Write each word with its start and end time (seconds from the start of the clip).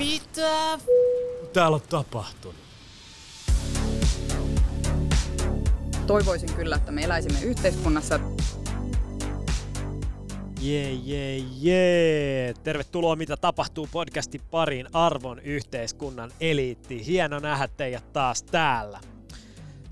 Mitä 0.00 0.78
täällä 1.52 1.74
on 1.74 1.80
tapahtunut? 1.88 2.56
Toivoisin 6.06 6.52
kyllä, 6.52 6.76
että 6.76 6.92
me 6.92 7.02
eläisimme 7.02 7.40
yhteiskunnassa. 7.42 8.20
Jee, 10.60 10.92
jee, 10.92 11.36
jee. 11.60 12.54
Tervetuloa 12.64 13.16
Mitä 13.16 13.36
tapahtuu 13.36 13.88
podcastin 13.92 14.40
pariin 14.50 14.86
arvon 14.92 15.38
yhteiskunnan 15.38 16.30
eliitti. 16.40 17.06
Hieno 17.06 17.38
nähdä 17.38 17.68
teidät 17.68 18.12
taas 18.12 18.42
täällä. 18.42 19.00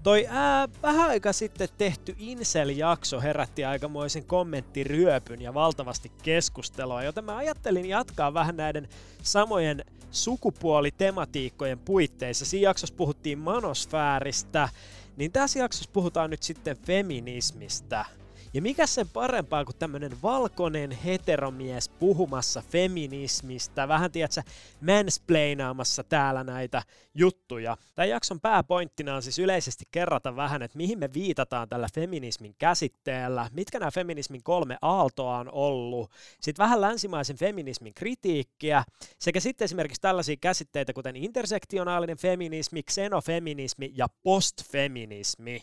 Toi 0.08 0.26
ää, 0.30 0.68
vähän 0.82 1.10
aika 1.10 1.32
sitten 1.32 1.68
tehty 1.78 2.16
Incel-jakso 2.18 3.20
herätti 3.20 3.64
aikamoisen 3.64 4.24
kommenttiryöpyn 4.24 5.42
ja 5.42 5.54
valtavasti 5.54 6.12
keskustelua, 6.22 7.02
joten 7.02 7.24
mä 7.24 7.36
ajattelin 7.36 7.86
jatkaa 7.86 8.34
vähän 8.34 8.56
näiden 8.56 8.88
samojen 9.22 9.84
sukupuolitematiikkojen 10.10 11.78
puitteissa. 11.78 12.44
Siinä 12.44 12.68
jaksossa 12.68 12.94
puhuttiin 12.94 13.38
manosfääristä, 13.38 14.68
niin 15.16 15.32
tässä 15.32 15.58
jaksossa 15.58 15.90
puhutaan 15.92 16.30
nyt 16.30 16.42
sitten 16.42 16.76
feminismistä– 16.76 18.04
ja 18.58 18.62
mikä 18.62 18.86
sen 18.86 19.08
parempaa 19.08 19.64
kuin 19.64 19.76
tämmönen 19.76 20.22
valkoinen 20.22 20.90
heteromies 20.90 21.88
puhumassa 21.88 22.62
feminismistä, 22.70 23.88
vähän 23.88 24.12
tiedätkö, 24.12 24.42
mansplainaamassa 24.80 26.04
täällä 26.04 26.44
näitä 26.44 26.82
juttuja. 27.14 27.76
Tämän 27.94 28.08
jakson 28.08 28.40
pääpointtina 28.40 29.14
on 29.14 29.22
siis 29.22 29.38
yleisesti 29.38 29.84
kerrata 29.90 30.36
vähän, 30.36 30.62
että 30.62 30.76
mihin 30.76 30.98
me 30.98 31.12
viitataan 31.14 31.68
tällä 31.68 31.88
feminismin 31.94 32.54
käsitteellä, 32.58 33.50
mitkä 33.52 33.78
nämä 33.78 33.90
feminismin 33.90 34.42
kolme 34.42 34.78
aaltoa 34.82 35.38
on 35.38 35.48
ollut, 35.52 36.10
sitten 36.40 36.62
vähän 36.62 36.80
länsimaisen 36.80 37.36
feminismin 37.36 37.94
kritiikkiä, 37.94 38.84
sekä 39.18 39.40
sitten 39.40 39.64
esimerkiksi 39.64 40.00
tällaisia 40.00 40.36
käsitteitä 40.40 40.92
kuten 40.92 41.16
intersektionaalinen 41.16 42.18
feminismi, 42.18 42.82
xenofeminismi 42.82 43.92
ja 43.94 44.06
postfeminismi. 44.22 45.62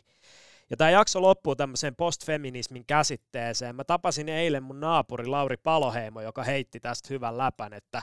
Ja 0.69 0.77
tämä 0.77 0.89
jakso 0.89 1.21
loppuu 1.21 1.55
tämmöiseen 1.55 1.95
postfeminismin 1.95 2.85
käsitteeseen. 2.85 3.75
Mä 3.75 3.83
tapasin 3.83 4.29
eilen 4.29 4.63
mun 4.63 4.79
naapuri 4.79 5.25
Lauri 5.25 5.57
Paloheimo, 5.57 6.21
joka 6.21 6.43
heitti 6.43 6.79
tästä 6.79 7.07
hyvän 7.09 7.37
läpän, 7.37 7.73
että 7.73 8.01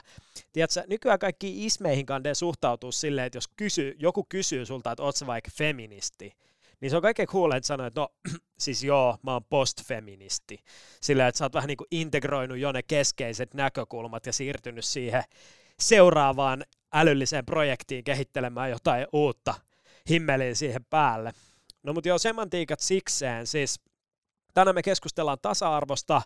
tiedätkö, 0.53 0.83
nykyään 0.87 1.19
kaikki 1.19 1.65
ismeihin 1.65 2.05
kandeen 2.05 2.35
suhtautuu 2.35 2.91
silleen, 2.91 3.25
että 3.25 3.37
jos 3.37 3.47
kysy, 3.47 3.95
joku 3.99 4.25
kysyy 4.29 4.65
sulta, 4.65 4.91
että 4.91 5.03
oot 5.03 5.15
sä 5.15 5.27
vaikka 5.27 5.51
feministi, 5.53 6.33
niin 6.81 6.89
se 6.89 6.95
on 6.95 7.01
kaikkein 7.01 7.27
cool, 7.27 7.51
että 7.51 7.67
sanoo, 7.67 7.87
että 7.87 8.01
no 8.01 8.07
siis 8.59 8.83
joo, 8.83 9.17
mä 9.21 9.33
oon 9.33 9.43
postfeministi. 9.49 10.59
Silleen, 11.01 11.29
että 11.29 11.39
sä 11.39 11.45
oot 11.45 11.53
vähän 11.53 11.67
niin 11.67 11.77
kuin 11.77 11.87
integroinut 11.91 12.57
jo 12.57 12.71
ne 12.71 12.83
keskeiset 12.83 13.53
näkökulmat 13.53 14.25
ja 14.25 14.33
siirtynyt 14.33 14.85
siihen 14.85 15.23
seuraavaan 15.79 16.63
älylliseen 16.93 17.45
projektiin 17.45 18.03
kehittelemään 18.03 18.69
jotain 18.69 19.07
uutta 19.13 19.53
himmeliin 20.09 20.55
siihen 20.55 20.85
päälle. 20.85 21.33
No 21.83 21.93
mutta 21.93 22.09
joo, 22.09 22.17
semantiikat 22.17 22.79
sikseen. 22.79 23.47
Siis 23.47 23.81
tänään 24.53 24.75
me 24.75 24.83
keskustellaan 24.83 25.37
tasa-arvosta 25.41 26.21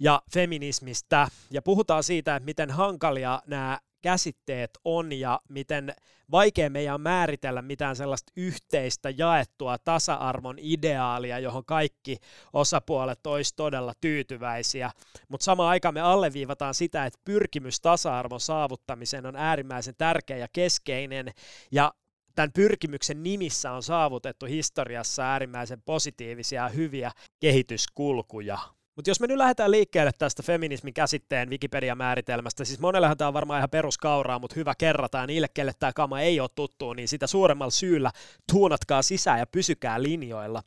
ja 0.00 0.22
feminismistä 0.32 1.28
ja 1.50 1.62
puhutaan 1.62 2.02
siitä, 2.02 2.36
että 2.36 2.44
miten 2.44 2.70
hankalia 2.70 3.42
nämä 3.46 3.78
käsitteet 4.02 4.70
on 4.84 5.12
ja 5.12 5.40
miten 5.48 5.94
vaikea 6.30 6.70
meidän 6.70 6.94
on 6.94 7.00
määritellä 7.00 7.62
mitään 7.62 7.96
sellaista 7.96 8.32
yhteistä 8.36 9.10
jaettua 9.10 9.78
tasa-arvon 9.78 10.56
ideaalia, 10.58 11.38
johon 11.38 11.64
kaikki 11.64 12.16
osapuolet 12.52 13.26
olisi 13.26 13.54
todella 13.56 13.92
tyytyväisiä. 14.00 14.90
Mutta 15.28 15.44
samaan 15.44 15.70
aikaan 15.70 15.94
me 15.94 16.00
alleviivataan 16.00 16.74
sitä, 16.74 17.06
että 17.06 17.20
pyrkimys 17.24 17.80
tasa-arvon 17.80 18.40
saavuttamiseen 18.40 19.26
on 19.26 19.36
äärimmäisen 19.36 19.94
tärkeä 19.98 20.36
ja 20.36 20.48
keskeinen 20.52 21.32
ja 21.72 21.92
tämän 22.38 22.52
pyrkimyksen 22.52 23.22
nimissä 23.22 23.72
on 23.72 23.82
saavutettu 23.82 24.46
historiassa 24.46 25.22
äärimmäisen 25.22 25.82
positiivisia 25.82 26.62
ja 26.62 26.68
hyviä 26.68 27.10
kehityskulkuja. 27.40 28.58
Mutta 28.96 29.10
jos 29.10 29.20
me 29.20 29.26
nyt 29.26 29.36
lähdetään 29.36 29.70
liikkeelle 29.70 30.10
tästä 30.18 30.42
feminismin 30.42 30.94
käsitteen 30.94 31.50
Wikipedia-määritelmästä, 31.50 32.64
siis 32.64 32.80
monellehan 32.80 33.16
tämä 33.16 33.28
on 33.28 33.34
varmaan 33.34 33.58
ihan 33.58 33.70
peruskauraa, 33.70 34.38
mutta 34.38 34.54
hyvä 34.56 34.74
kerrata, 34.78 35.26
niille, 35.26 35.46
kelle 35.54 35.72
tämä 35.78 35.92
kama 35.92 36.20
ei 36.20 36.40
ole 36.40 36.48
tuttu, 36.54 36.92
niin 36.92 37.08
sitä 37.08 37.26
suuremmalla 37.26 37.70
syyllä 37.70 38.10
tuunatkaa 38.52 39.02
sisään 39.02 39.38
ja 39.38 39.46
pysykää 39.46 40.02
linjoilla. 40.02 40.62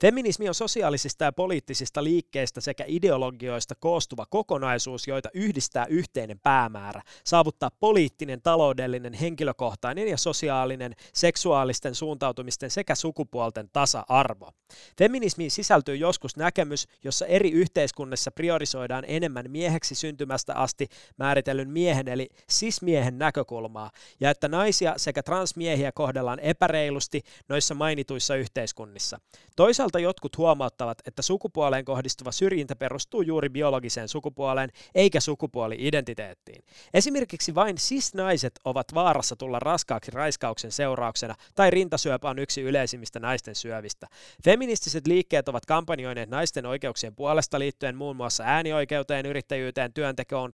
Feminismi 0.00 0.48
on 0.48 0.54
sosiaalisista 0.54 1.24
ja 1.24 1.32
poliittisista 1.32 2.04
liikkeistä 2.04 2.60
sekä 2.60 2.84
ideologioista 2.86 3.74
koostuva 3.80 4.26
kokonaisuus, 4.26 5.08
joita 5.08 5.28
yhdistää 5.34 5.86
yhteinen 5.86 6.40
päämäärä, 6.40 7.02
saavuttaa 7.24 7.70
poliittinen, 7.80 8.42
taloudellinen, 8.42 9.14
henkilökohtainen 9.14 10.08
ja 10.08 10.16
sosiaalinen, 10.16 10.94
seksuaalisten 11.14 11.94
suuntautumisten 11.94 12.70
sekä 12.70 12.94
sukupuolten 12.94 13.70
tasa-arvo. 13.72 14.50
Feminismiin 14.98 15.50
sisältyy 15.50 15.96
joskus 15.96 16.36
näkemys, 16.36 16.88
jossa 17.04 17.26
eri 17.26 17.50
yhteiskunnissa 17.50 18.30
priorisoidaan 18.30 19.04
enemmän 19.08 19.50
mieheksi 19.50 19.94
syntymästä 19.94 20.54
asti 20.54 20.88
määritellyn 21.16 21.70
miehen 21.70 22.08
eli 22.08 22.28
sismiehen 22.48 23.18
näkökulmaa, 23.18 23.90
ja 24.20 24.30
että 24.30 24.48
naisia 24.48 24.94
sekä 24.96 25.22
transmiehiä 25.22 25.92
kohdellaan 25.92 26.40
epäreilusti 26.40 27.22
noissa 27.48 27.74
mainituissa 27.74 28.34
yhteiskunnissa. 28.34 29.20
Toisaalta 29.56 29.87
Toisaalta 29.88 30.08
jotkut 30.08 30.38
huomauttavat, 30.38 30.98
että 31.06 31.22
sukupuoleen 31.22 31.84
kohdistuva 31.84 32.32
syrjintä 32.32 32.76
perustuu 32.76 33.22
juuri 33.22 33.48
biologiseen 33.48 34.08
sukupuoleen 34.08 34.70
eikä 34.94 35.20
sukupuoli-identiteettiin. 35.20 36.64
Esimerkiksi 36.94 37.54
vain 37.54 37.76
cis-naiset 37.76 38.52
ovat 38.64 38.94
vaarassa 38.94 39.36
tulla 39.36 39.58
raskaaksi 39.58 40.10
raiskauksen 40.10 40.72
seurauksena 40.72 41.34
tai 41.54 41.70
rintasyöpä 41.70 42.30
on 42.30 42.38
yksi 42.38 42.60
yleisimmistä 42.60 43.20
naisten 43.20 43.54
syövistä. 43.54 44.06
Feministiset 44.44 45.06
liikkeet 45.06 45.48
ovat 45.48 45.66
kampanjoineet 45.66 46.30
naisten 46.30 46.66
oikeuksien 46.66 47.16
puolesta 47.16 47.58
liittyen 47.58 47.96
muun 47.96 48.16
muassa 48.16 48.44
äänioikeuteen, 48.44 49.26
yrittäjyyteen, 49.26 49.92
työntekoon, 49.92 50.52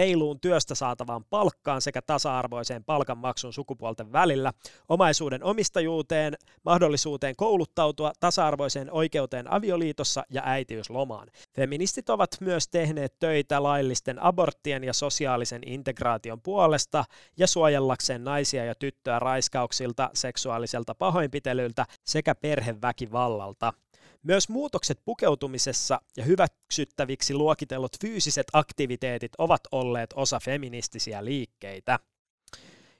reiluun 0.00 0.40
työstä 0.40 0.74
saatavaan 0.74 1.24
palkkaan 1.24 1.80
sekä 1.80 2.02
tasa-arvoiseen 2.02 2.84
palkanmaksun 2.84 3.52
sukupuolten 3.52 4.12
välillä, 4.12 4.52
omaisuuden 4.88 5.44
omistajuuteen, 5.44 6.34
mahdollisuuteen 6.64 7.36
kouluttautua, 7.36 8.12
tasa-arvoiseen 8.20 8.92
oikeuteen 8.92 9.52
avioliitossa 9.52 10.22
ja 10.30 10.42
äitiyslomaan. 10.44 11.28
Feministit 11.56 12.10
ovat 12.10 12.30
myös 12.40 12.68
tehneet 12.68 13.14
töitä 13.18 13.62
laillisten 13.62 14.22
aborttien 14.22 14.84
ja 14.84 14.92
sosiaalisen 14.92 15.62
integraation 15.66 16.40
puolesta 16.40 17.04
ja 17.36 17.46
suojellakseen 17.46 18.24
naisia 18.24 18.64
ja 18.64 18.74
tyttöä 18.74 19.18
raiskauksilta, 19.18 20.10
seksuaaliselta 20.14 20.94
pahoinpitelyltä 20.94 21.86
sekä 22.04 22.34
perheväkivallalta. 22.34 23.72
Myös 24.22 24.48
muutokset 24.48 25.00
pukeutumisessa 25.04 26.00
ja 26.16 26.24
hyväksyttäviksi 26.24 27.34
luokitellut 27.34 27.92
fyysiset 28.00 28.46
aktiviteetit 28.52 29.32
ovat 29.38 29.60
olleet 29.72 30.10
osa 30.16 30.40
feministisiä 30.40 31.24
liikkeitä. 31.24 31.98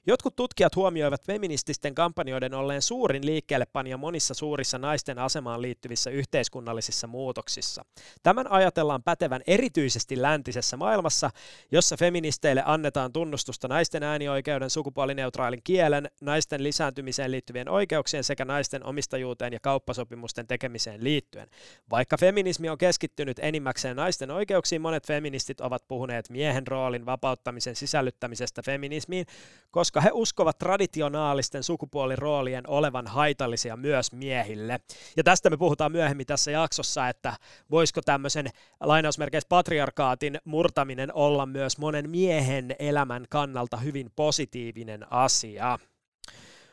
Jotkut 0.07 0.35
tutkijat 0.35 0.75
huomioivat 0.75 1.25
feminististen 1.25 1.95
kampanjoiden 1.95 2.53
olleen 2.53 2.81
suurin 2.81 3.25
liikkeellepanija 3.25 3.97
monissa 3.97 4.33
suurissa 4.33 4.77
naisten 4.77 5.19
asemaan 5.19 5.61
liittyvissä 5.61 6.09
yhteiskunnallisissa 6.09 7.07
muutoksissa. 7.07 7.85
Tämän 8.23 8.51
ajatellaan 8.51 9.03
pätevän 9.03 9.41
erityisesti 9.47 10.21
läntisessä 10.21 10.77
maailmassa, 10.77 11.29
jossa 11.71 11.97
feministeille 11.97 12.63
annetaan 12.65 13.13
tunnustusta 13.13 13.67
naisten 13.67 14.03
äänioikeuden, 14.03 14.69
sukupuolineutraalin 14.69 15.61
kielen, 15.63 16.09
naisten 16.21 16.63
lisääntymiseen 16.63 17.31
liittyvien 17.31 17.69
oikeuksien 17.69 18.23
sekä 18.23 18.45
naisten 18.45 18.85
omistajuuteen 18.85 19.53
ja 19.53 19.59
kauppasopimusten 19.61 20.47
tekemiseen 20.47 21.03
liittyen. 21.03 21.47
Vaikka 21.89 22.17
feminismi 22.17 22.69
on 22.69 22.77
keskittynyt 22.77 23.39
enimmäkseen 23.39 23.95
naisten 23.95 24.31
oikeuksiin, 24.31 24.81
monet 24.81 25.07
feministit 25.07 25.61
ovat 25.61 25.87
puhuneet 25.87 26.29
miehen 26.29 26.67
roolin 26.67 27.05
vapauttamisen 27.05 27.75
sisällyttämisestä 27.75 28.61
feminismiin, 28.61 29.25
koska 29.71 29.90
koska 29.91 30.01
he 30.01 30.09
uskovat 30.13 30.57
traditionaalisten 30.57 31.63
sukupuoliroolien 31.63 32.69
olevan 32.69 33.07
haitallisia 33.07 33.77
myös 33.77 34.11
miehille. 34.11 34.79
Ja 35.17 35.23
tästä 35.23 35.49
me 35.49 35.57
puhutaan 35.57 35.91
myöhemmin 35.91 36.25
tässä 36.25 36.51
jaksossa, 36.51 37.09
että 37.09 37.33
voisiko 37.71 38.01
tämmöisen 38.01 38.47
lainausmerkeissä 38.79 39.47
patriarkaatin 39.49 40.39
murtaminen 40.45 41.13
olla 41.13 41.45
myös 41.45 41.77
monen 41.77 42.09
miehen 42.09 42.75
elämän 42.79 43.25
kannalta 43.29 43.77
hyvin 43.77 44.11
positiivinen 44.15 45.13
asia. 45.13 45.79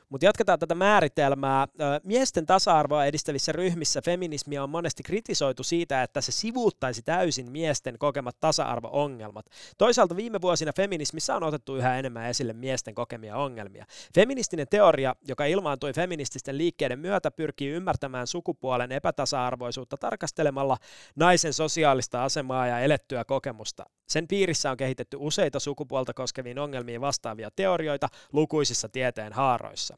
Mutta 0.08 0.24
jatketaan 0.24 0.58
tätä 0.58 0.74
määritelmää. 0.74 1.68
Miesten 2.04 2.46
tasa-arvoa 2.46 3.04
edistävissä 3.04 3.52
ryhmissä 3.52 4.02
feminismia 4.02 4.62
on 4.62 4.70
monesti 4.70 5.02
kritisoitu 5.02 5.62
siitä, 5.62 6.02
että 6.02 6.20
se 6.20 6.32
sivuuttaisi 6.32 7.02
täysin 7.02 7.50
miesten 7.50 7.98
kokemat 7.98 8.36
tasa-arvo-ongelmat. 8.40 9.46
Toisaalta 9.78 10.16
viime 10.16 10.40
vuosina 10.40 10.72
feminismissä 10.76 11.36
on 11.36 11.42
otettu 11.42 11.76
yhä 11.76 11.98
enemmän 11.98 12.26
esille 12.26 12.52
miesten 12.52 12.94
kokemia 12.94 13.36
ongelmia. 13.36 13.84
Feministinen 14.14 14.66
teoria, 14.70 15.14
joka 15.28 15.44
ilmaantui 15.44 15.92
feminististen 15.92 16.58
liikkeiden 16.58 16.98
myötä, 16.98 17.30
pyrkii 17.30 17.70
ymmärtämään 17.70 18.26
sukupuolen 18.26 18.92
epätasa-arvoisuutta 18.92 19.96
tarkastelemalla 19.96 20.76
naisen 21.16 21.52
sosiaalista 21.52 22.24
asemaa 22.24 22.66
ja 22.66 22.80
elettyä 22.80 23.24
kokemusta. 23.24 23.84
Sen 24.08 24.28
piirissä 24.28 24.70
on 24.70 24.76
kehitetty 24.76 25.16
useita 25.20 25.60
sukupuolta 25.60 26.14
koskeviin 26.14 26.58
ongelmiin 26.58 27.00
vastaavia 27.00 27.50
teorioita 27.56 28.08
lukuisissa 28.32 28.88
tieteen 28.88 29.32
haaroissa. 29.32 29.97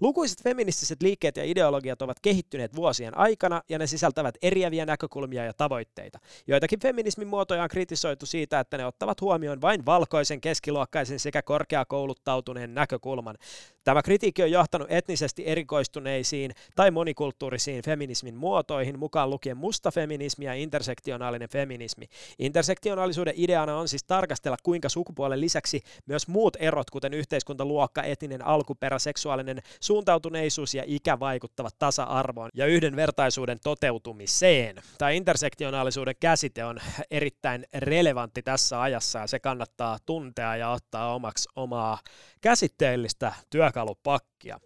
Lukuiset 0.00 0.42
feministiset 0.42 1.02
liikkeet 1.02 1.36
ja 1.36 1.44
ideologiat 1.44 2.02
ovat 2.02 2.20
kehittyneet 2.20 2.76
vuosien 2.76 3.18
aikana 3.18 3.62
ja 3.68 3.78
ne 3.78 3.86
sisältävät 3.86 4.34
eriäviä 4.42 4.86
näkökulmia 4.86 5.44
ja 5.44 5.52
tavoitteita. 5.52 6.18
Joitakin 6.46 6.80
feminismin 6.80 7.28
muotoja 7.28 7.62
on 7.62 7.68
kritisoitu 7.68 8.26
siitä, 8.26 8.60
että 8.60 8.78
ne 8.78 8.86
ottavat 8.86 9.20
huomioon 9.20 9.60
vain 9.60 9.86
valkoisen, 9.86 10.40
keskiluokkaisen 10.40 11.18
sekä 11.18 11.42
korkeakouluttautuneen 11.42 12.74
näkökulman. 12.74 13.36
Tämä 13.84 14.02
kritiikki 14.02 14.42
on 14.42 14.50
johtanut 14.50 14.90
etnisesti 14.90 15.42
erikoistuneisiin 15.46 16.50
tai 16.76 16.90
monikulttuurisiin 16.90 17.82
feminismin 17.84 18.36
muotoihin, 18.36 18.98
mukaan 18.98 19.30
lukien 19.30 19.56
musta 19.56 19.90
feminismi 19.90 20.44
ja 20.44 20.54
intersektionaalinen 20.54 21.48
feminismi. 21.48 22.06
Intersektionaalisuuden 22.38 23.34
ideana 23.36 23.76
on 23.76 23.88
siis 23.88 24.04
tarkastella, 24.04 24.56
kuinka 24.62 24.88
sukupuolen 24.88 25.40
lisäksi 25.40 25.80
myös 26.06 26.28
muut 26.28 26.56
erot, 26.60 26.90
kuten 26.90 27.14
yhteiskuntaluokka, 27.14 28.02
etninen 28.02 28.46
alkuperä, 28.46 28.98
seksuaalinen 28.98 29.57
suuntautuneisuus 29.80 30.74
ja 30.74 30.82
ikä 30.86 31.20
vaikuttavat 31.20 31.74
tasa-arvoon 31.78 32.50
ja 32.54 32.66
yhdenvertaisuuden 32.66 33.58
toteutumiseen. 33.64 34.76
Tämä 34.98 35.10
intersektionaalisuuden 35.10 36.14
käsite 36.20 36.64
on 36.64 36.78
erittäin 37.10 37.64
relevantti 37.74 38.42
tässä 38.42 38.82
ajassa 38.82 39.18
ja 39.18 39.26
se 39.26 39.38
kannattaa 39.38 39.98
tuntea 40.06 40.56
ja 40.56 40.70
ottaa 40.70 41.14
omaksi 41.14 41.48
omaa 41.56 41.98
käsitteellistä 42.40 43.32
työkalupakkia. 43.50 44.60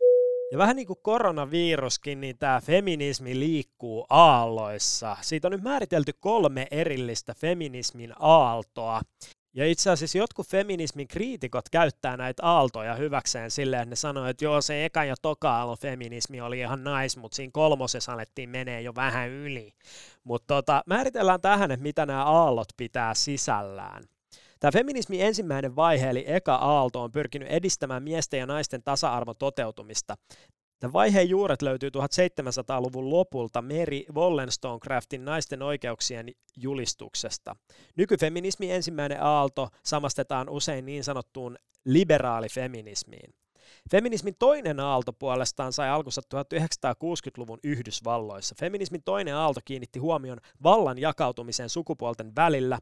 Ja 0.53 0.59
vähän 0.59 0.77
niin 0.77 0.87
kuin 0.87 0.99
koronaviruskin, 1.03 2.21
niin 2.21 2.39
tämä 2.39 2.61
feminismi 2.61 3.39
liikkuu 3.39 4.07
aalloissa. 4.11 5.17
Siitä 5.21 5.49
on 5.49 5.53
nyt 5.53 5.63
määritelty 5.63 6.13
kolme 6.21 6.67
erillistä 6.71 7.35
feminismin 7.35 8.13
aaltoa. 8.19 9.01
Ja 9.55 9.67
itse 9.67 9.91
asiassa 9.91 10.19
jotkut 10.19 10.47
feminismin 10.47 11.09
kriitikot 11.09 11.69
käyttää 11.69 12.17
näitä 12.17 12.43
aaltoja 12.47 12.95
hyväkseen 12.95 13.51
silleen, 13.51 13.83
että 13.83 13.91
ne 13.91 13.97
sanoo, 13.97 14.27
että 14.27 14.45
joo, 14.45 14.61
se 14.61 14.85
eka 14.85 15.05
ja 15.05 15.15
toka 15.23 15.57
aallon 15.57 15.79
feminismi 15.79 16.41
oli 16.41 16.59
ihan 16.59 16.85
nice, 16.85 17.21
mutta 17.21 17.37
siinä 17.37 17.51
kolmosessa 17.53 18.13
alettiin 18.13 18.51
menee 18.51 18.83
jo 18.83 18.95
vähän 18.95 19.29
yli. 19.29 19.73
Mutta 20.25 20.55
tota, 20.55 20.83
määritellään 20.87 21.41
tähän, 21.41 21.71
että 21.71 21.83
mitä 21.83 22.07
nämä 22.07 22.25
aallot 22.25 22.69
pitää 22.77 23.15
sisällään. 23.15 24.05
Tämä 24.61 24.73
feminismin 24.73 25.21
ensimmäinen 25.21 25.77
vaihe, 25.77 26.11
eli 26.11 26.25
eka 26.27 26.55
aalto, 26.55 27.03
on 27.03 27.13
pyrkinyt 27.13 27.49
edistämään 27.49 28.03
miesten 28.03 28.41
ja 28.41 28.47
naisten 28.47 28.83
tasa-arvon 28.83 29.37
toteutumista. 29.39 30.17
Tämän 30.83 30.93
vaiheen 30.93 31.29
juuret 31.29 31.63
löytyy 31.63 31.89
1700-luvun 31.89 33.11
lopulta 33.11 33.63
Mary 33.63 34.03
Wollstonecraftin 34.15 35.25
naisten 35.25 35.63
oikeuksien 35.63 36.27
julistuksesta. 36.57 37.57
Nykyfeminismin 37.97 38.71
ensimmäinen 38.71 39.23
aalto 39.23 39.69
samastetaan 39.85 40.49
usein 40.49 40.87
niin 40.87 41.05
sanottuun 41.05 41.57
liberaalifeminismiin. 41.85 43.35
Feminismin 43.91 44.35
toinen 44.39 44.81
aalto 44.81 45.13
puolestaan 45.13 45.73
sai 45.73 45.89
alkunsa 45.89 46.21
1960-luvun 46.35 47.59
Yhdysvalloissa. 47.65 48.55
Feminismin 48.59 49.03
toinen 49.03 49.37
aalto 49.37 49.61
kiinnitti 49.65 49.99
huomion 49.99 50.39
vallan 50.63 50.99
jakautumisen 50.99 51.69
sukupuolten 51.69 52.35
välillä 52.37 52.79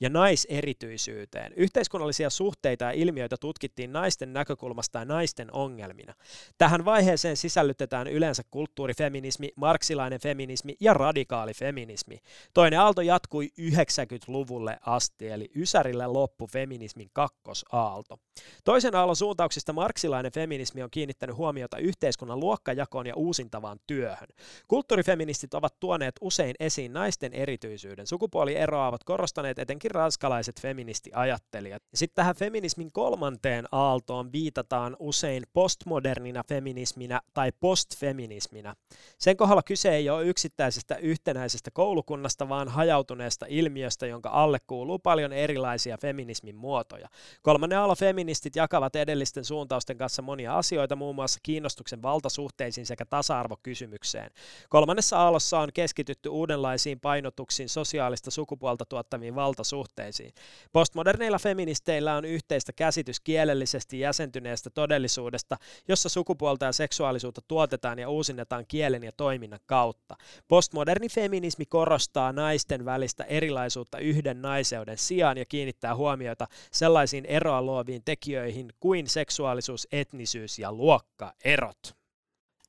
ja 0.00 0.10
naiserityisyyteen. 0.10 1.52
Yhteiskunnallisia 1.56 2.30
suhteita 2.30 2.84
ja 2.84 2.90
ilmiöitä 2.90 3.36
tutkittiin 3.36 3.92
naisten 3.92 4.32
näkökulmasta 4.32 4.98
ja 4.98 5.04
naisten 5.04 5.54
ongelmina. 5.54 6.14
Tähän 6.58 6.84
vaiheeseen 6.84 7.36
sisällytetään 7.36 8.06
yleensä 8.06 8.42
kulttuurifeminismi, 8.50 9.52
marksilainen 9.56 10.20
feminismi 10.20 10.76
ja 10.80 10.94
radikaali 10.94 11.54
feminismi. 11.54 12.18
Toinen 12.54 12.80
aalto 12.80 13.02
jatkui 13.02 13.50
90-luvulle 13.60 14.78
asti, 14.86 15.28
eli 15.28 15.50
Ysärille 15.56 16.06
loppu 16.06 16.46
feminismin 16.46 17.10
kakkosaalto. 17.12 18.18
Toisen 18.64 18.94
aallon 18.94 19.16
suuntauksista 19.16 19.72
marksilainen 19.72 20.21
feminismi 20.30 20.82
on 20.82 20.90
kiinnittänyt 20.90 21.36
huomiota 21.36 21.78
yhteiskunnan 21.78 22.40
luokkajakoon 22.40 23.06
ja 23.06 23.14
uusintavaan 23.16 23.78
työhön. 23.86 24.28
Kulttuurifeministit 24.68 25.54
ovat 25.54 25.80
tuoneet 25.80 26.14
usein 26.20 26.54
esiin 26.60 26.92
naisten 26.92 27.32
erityisyyden. 27.32 28.06
Sukupuolieroa 28.06 28.88
ovat 28.88 29.04
korostaneet 29.04 29.58
etenkin 29.58 29.90
ranskalaiset 29.90 30.60
feministiajattelijat. 30.60 31.82
Sitten 31.94 32.14
tähän 32.14 32.36
feminismin 32.36 32.92
kolmanteen 32.92 33.64
aaltoon 33.72 34.32
viitataan 34.32 34.96
usein 34.98 35.42
postmodernina 35.52 36.42
feminisminä 36.48 37.20
tai 37.34 37.52
postfeminisminä. 37.60 38.74
Sen 39.18 39.36
kohdalla 39.36 39.62
kyse 39.62 39.90
ei 39.90 40.10
ole 40.10 40.26
yksittäisestä 40.26 40.96
yhtenäisestä 40.96 41.70
koulukunnasta, 41.70 42.48
vaan 42.48 42.68
hajautuneesta 42.68 43.46
ilmiöstä, 43.48 44.06
jonka 44.06 44.28
alle 44.28 44.58
kuuluu 44.66 44.98
paljon 44.98 45.32
erilaisia 45.32 45.98
feminismin 45.98 46.56
muotoja. 46.56 47.08
Kolmannen 47.42 47.78
feministit 47.98 48.56
jakavat 48.56 48.96
edellisten 48.96 49.44
suuntausten 49.44 49.98
kanssa 49.98 50.11
monia 50.20 50.58
asioita, 50.58 50.96
muun 50.96 51.14
muassa 51.14 51.40
kiinnostuksen 51.42 52.02
valtasuhteisiin 52.02 52.86
sekä 52.86 53.04
tasa-arvokysymykseen. 53.04 54.30
Kolmannessa 54.68 55.18
aallossa 55.18 55.58
on 55.58 55.68
keskitytty 55.74 56.28
uudenlaisiin 56.28 57.00
painotuksiin 57.00 57.68
sosiaalista 57.68 58.30
sukupuolta 58.30 58.84
tuottaviin 58.84 59.34
valtasuhteisiin. 59.34 60.32
Postmoderneilla 60.72 61.38
feministeillä 61.38 62.16
on 62.16 62.24
yhteistä 62.24 62.72
käsitys 62.72 63.20
kielellisesti 63.20 64.00
jäsentyneestä 64.00 64.70
todellisuudesta, 64.70 65.56
jossa 65.88 66.08
sukupuolta 66.08 66.64
ja 66.64 66.72
seksuaalisuutta 66.72 67.40
tuotetaan 67.48 67.98
ja 67.98 68.08
uusinnetaan 68.08 68.64
kielen 68.68 69.02
ja 69.02 69.12
toiminnan 69.16 69.60
kautta. 69.66 70.16
Postmoderni 70.48 71.08
feminismi 71.08 71.66
korostaa 71.66 72.32
naisten 72.32 72.84
välistä 72.84 73.24
erilaisuutta 73.24 73.98
yhden 73.98 74.42
naiseuden 74.42 74.98
sijaan 74.98 75.38
ja 75.38 75.44
kiinnittää 75.44 75.96
huomiota 75.96 76.46
sellaisiin 76.72 77.26
eroa 77.26 77.62
luoviin 77.62 78.02
tekijöihin 78.04 78.72
kuin 78.80 79.08
seksuaalisuus, 79.08 79.88
etnisyys 80.02 80.58
ja 80.58 80.72
luokkaerot. 80.72 81.96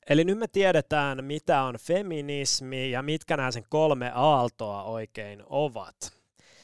Eli 0.10 0.24
nyt 0.24 0.38
me 0.38 0.48
tiedetään, 0.48 1.26
mitä 1.26 1.62
on 1.62 1.76
feminismi 1.80 2.92
ja 2.92 3.02
mitkä 3.02 3.38
nämä 3.38 3.52
sen 3.52 3.64
kolme 3.70 4.12
aaltoa 4.16 4.84
oikein 4.84 5.44
ovat. 5.46 5.96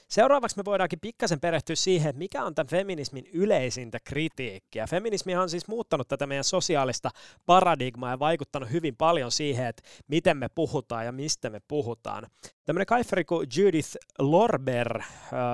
Seuraavaksi 0.08 0.58
me 0.58 0.66
voidaankin 0.66 1.00
pikkasen 1.00 1.40
perehtyä 1.40 1.76
siihen, 1.76 2.18
mikä 2.18 2.44
on 2.44 2.56
tämän 2.56 2.68
feminismin 2.70 3.26
yleisintä 3.34 3.98
kritiikkiä. 4.04 4.88
Feminismi 4.88 5.36
on 5.36 5.50
siis 5.50 5.68
muuttanut 5.68 6.08
tätä 6.08 6.28
meidän 6.28 6.44
sosiaalista 6.44 7.10
paradigmaa 7.46 8.12
ja 8.12 8.20
vaikuttanut 8.20 8.72
hyvin 8.72 8.96
paljon 8.96 9.32
siihen, 9.32 9.68
että 9.68 9.84
miten 10.08 10.38
me 10.38 10.48
puhutaan 10.56 11.06
ja 11.06 11.12
mistä 11.12 11.50
me 11.50 11.62
puhutaan. 11.68 12.28
Tämmöinen 12.66 12.86
kaiferi 12.86 13.26
kuin 13.26 13.48
Judith 13.58 13.96
Lorber 14.20 15.02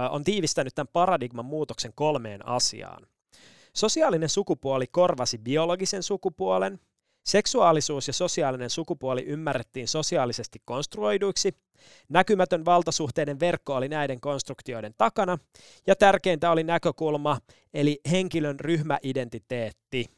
on 0.09 0.23
tiivistänyt 0.23 0.75
tämän 0.75 0.94
paradigman 0.94 1.45
muutoksen 1.45 1.91
kolmeen 1.95 2.47
asiaan. 2.47 3.07
Sosiaalinen 3.75 4.30
sukupuoli 4.30 4.88
korvasi 4.88 5.38
biologisen 5.38 6.03
sukupuolen, 6.03 6.79
seksuaalisuus 7.25 8.08
ja 8.08 8.13
sosiaalinen 8.13 8.70
sukupuoli 8.70 9.24
ymmärrettiin 9.24 9.88
sosiaalisesti 9.88 10.62
konstruoiduiksi, 10.65 11.55
näkymätön 12.10 12.65
valtasuhteiden 12.65 13.39
verkko 13.39 13.75
oli 13.75 13.89
näiden 13.89 14.22
konstruktioiden 14.22 14.94
takana, 14.98 15.38
ja 15.88 15.96
tärkeintä 15.96 16.51
oli 16.51 16.63
näkökulma, 16.63 17.39
eli 17.74 18.00
henkilön 18.12 18.60
ryhmäidentiteetti. 18.60 20.14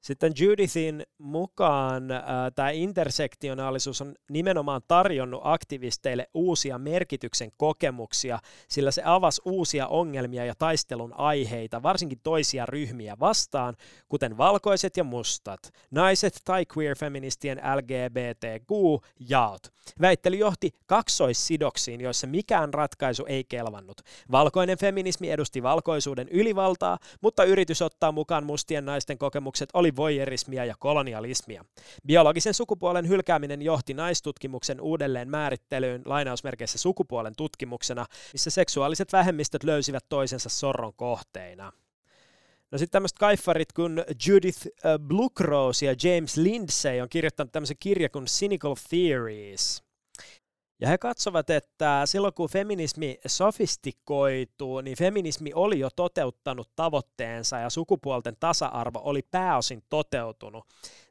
Sitten 0.00 0.32
Judithin 0.40 1.02
mukaan 1.18 2.10
äh, 2.10 2.22
tämä 2.54 2.70
intersektionaalisuus 2.70 4.00
on 4.00 4.14
nimenomaan 4.30 4.82
tarjonnut 4.88 5.40
aktivisteille 5.44 6.26
uusia 6.34 6.78
merkityksen 6.78 7.52
kokemuksia, 7.56 8.38
sillä 8.68 8.90
se 8.90 9.02
avasi 9.04 9.42
uusia 9.44 9.86
ongelmia 9.86 10.44
ja 10.44 10.54
taistelun 10.58 11.12
aiheita, 11.12 11.82
varsinkin 11.82 12.20
toisia 12.22 12.66
ryhmiä 12.66 13.16
vastaan, 13.20 13.76
kuten 14.08 14.38
valkoiset 14.38 14.96
ja 14.96 15.04
mustat, 15.04 15.60
naiset 15.90 16.40
tai 16.44 16.64
queer-feministien 16.76 17.60
LGBTQ-jaot. 17.76 19.62
Väittely 20.00 20.36
johti 20.36 20.70
kaksoissidoksiin, 20.86 22.00
joissa 22.00 22.26
mikään 22.26 22.74
ratkaisu 22.74 23.26
ei 23.26 23.44
kelvannut. 23.44 24.00
Valkoinen 24.30 24.78
feminismi 24.78 25.30
edusti 25.30 25.62
valkoisuuden 25.62 26.28
ylivaltaa, 26.28 26.98
mutta 27.20 27.44
yritys 27.44 27.82
ottaa 27.82 28.12
mukaan 28.12 28.46
mustien 28.46 28.84
naisten 28.84 29.18
kokemukset 29.18 29.68
oli 29.74 29.89
oli 29.90 29.96
voyerismia 29.96 30.64
ja 30.64 30.74
kolonialismia. 30.78 31.64
Biologisen 32.06 32.54
sukupuolen 32.54 33.08
hylkääminen 33.08 33.62
johti 33.62 33.94
naistutkimuksen 33.94 34.80
uudelleen 34.80 35.30
määrittelyyn 35.30 36.02
lainausmerkeissä 36.04 36.78
sukupuolen 36.78 37.36
tutkimuksena, 37.36 38.06
missä 38.32 38.50
seksuaaliset 38.50 39.12
vähemmistöt 39.12 39.64
löysivät 39.64 40.04
toisensa 40.08 40.48
sorron 40.48 40.92
kohteina. 40.96 41.72
No 42.70 42.78
sitten 42.78 42.92
tämmöiset 42.92 43.18
kaifarit 43.18 43.72
kuin 43.72 44.04
Judith 44.26 44.66
äh, 44.66 44.98
Bluckrose 44.98 45.86
ja 45.86 45.94
James 46.02 46.36
Lindsay 46.36 47.00
on 47.00 47.08
kirjoittanut 47.08 47.52
tämmöisen 47.52 47.76
kirjan 47.80 48.10
kuin 48.10 48.24
Cynical 48.24 48.74
Theories. 48.88 49.82
Ja 50.80 50.88
he 50.88 50.98
katsovat, 50.98 51.50
että 51.50 52.02
silloin 52.04 52.34
kun 52.34 52.48
feminismi 52.48 53.18
sofistikoituu, 53.26 54.80
niin 54.80 54.96
feminismi 54.96 55.50
oli 55.54 55.78
jo 55.78 55.88
toteuttanut 55.96 56.70
tavoitteensa 56.76 57.58
ja 57.58 57.70
sukupuolten 57.70 58.36
tasa-arvo 58.40 59.00
oli 59.04 59.22
pääosin 59.30 59.82
toteutunut. 59.88 60.64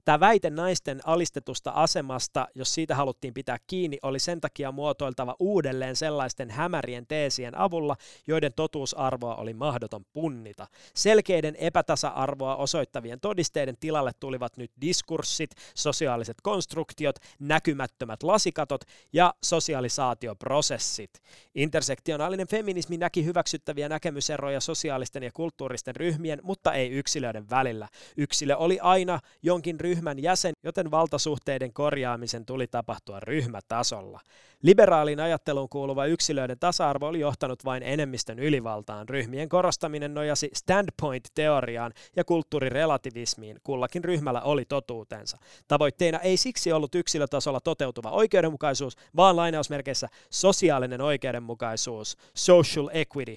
Tämä 0.05 0.19
väite 0.19 0.49
naisten 0.49 0.99
alistetusta 1.05 1.71
asemasta, 1.71 2.47
jos 2.55 2.73
siitä 2.73 2.95
haluttiin 2.95 3.33
pitää 3.33 3.57
kiinni, 3.67 3.97
oli 4.01 4.19
sen 4.19 4.41
takia 4.41 4.71
muotoiltava 4.71 5.35
uudelleen 5.39 5.95
sellaisten 5.95 6.49
hämärien 6.49 7.07
teesien 7.07 7.57
avulla, 7.57 7.95
joiden 8.27 8.53
totuusarvoa 8.53 9.35
oli 9.35 9.53
mahdoton 9.53 10.05
punnita. 10.13 10.67
Selkeiden 10.93 11.55
epätasa-arvoa 11.55 12.55
osoittavien 12.55 13.19
todisteiden 13.19 13.77
tilalle 13.79 14.11
tulivat 14.19 14.57
nyt 14.57 14.71
diskurssit, 14.81 15.51
sosiaaliset 15.75 16.37
konstruktiot, 16.43 17.15
näkymättömät 17.39 18.23
lasikatot 18.23 18.81
ja 19.13 19.33
sosialisaatioprosessit. 19.43 21.11
Intersektionaalinen 21.55 22.47
feminismi 22.47 22.97
näki 22.97 23.25
hyväksyttäviä 23.25 23.89
näkemyseroja 23.89 24.59
sosiaalisten 24.59 25.23
ja 25.23 25.31
kulttuuristen 25.33 25.95
ryhmien, 25.95 26.39
mutta 26.43 26.73
ei 26.73 26.89
yksilöiden 26.89 27.49
välillä. 27.49 27.87
Yksilö 28.17 28.55
oli 28.55 28.79
aina 28.79 29.19
jonkin 29.41 29.79
ryhmän 29.79 29.98
ryhmän 29.99 30.23
jäsen, 30.23 30.53
joten 30.63 30.91
valtasuhteiden 30.91 31.73
korjaamisen 31.73 32.45
tuli 32.45 32.67
tapahtua 32.67 33.19
ryhmätasolla. 33.19 34.19
Liberaaliin 34.61 35.19
ajatteluun 35.19 35.69
kuuluva 35.69 36.05
yksilöiden 36.05 36.59
tasa-arvo 36.59 37.07
oli 37.07 37.19
johtanut 37.19 37.65
vain 37.65 37.83
enemmistön 37.83 38.39
ylivaltaan. 38.39 39.09
Ryhmien 39.09 39.49
korostaminen 39.49 40.13
nojasi 40.13 40.49
standpoint-teoriaan 40.53 41.93
ja 42.15 42.23
kulttuurirelativismiin. 42.23 43.57
Kullakin 43.63 44.03
ryhmällä 44.03 44.41
oli 44.41 44.65
totuutensa. 44.65 45.37
Tavoitteena 45.67 46.19
ei 46.19 46.37
siksi 46.37 46.71
ollut 46.71 46.95
yksilötasolla 46.95 47.59
toteutuva 47.59 48.11
oikeudenmukaisuus, 48.11 48.97
vaan 49.15 49.35
lainausmerkeissä 49.35 50.07
sosiaalinen 50.29 51.01
oikeudenmukaisuus, 51.01 52.17
social 52.33 52.89
equity 52.93 53.35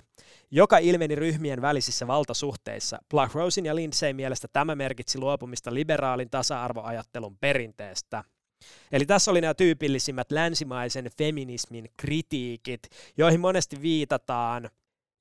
joka 0.55 0.79
ilmeni 0.79 1.15
ryhmien 1.15 1.63
välisissä 1.63 2.07
valtasuhteissa. 2.07 2.99
Rosen 3.35 3.67
ja 3.67 3.75
Lindsay 3.75 4.13
mielestä 4.13 4.49
tämä 4.53 4.75
merkitsi 4.75 5.19
luopumista 5.19 5.75
liberaalin 5.75 6.31
tasa-arvoajattelun 6.31 7.39
perinteestä. 7.39 8.25
Eli 8.93 9.07
tässä 9.07 9.31
oli 9.31 9.41
nämä 9.41 9.55
tyypillisimmät 9.55 10.33
länsimaisen 10.33 11.11
feminismin 11.19 11.89
kritiikit, 11.97 12.83
joihin 13.17 13.41
monesti 13.41 13.83
viitataan 13.83 14.71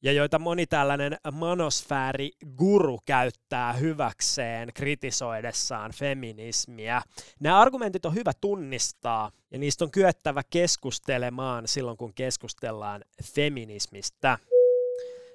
ja 0.03 0.11
joita 0.11 0.39
moni 0.39 0.67
tällainen 0.67 1.17
manosfääri-guru 1.31 2.99
käyttää 3.05 3.73
hyväkseen 3.73 4.69
kritisoidessaan 4.73 5.91
feminismiä. 5.91 7.01
Nämä 7.39 7.59
argumentit 7.59 8.05
on 8.05 8.15
hyvä 8.15 8.31
tunnistaa 8.41 9.31
ja 9.51 9.59
niistä 9.59 9.85
on 9.85 9.91
kyettävä 9.91 10.41
keskustelemaan 10.49 11.67
silloin, 11.67 11.97
kun 11.97 12.13
keskustellaan 12.13 13.03
feminismistä. 13.23 14.37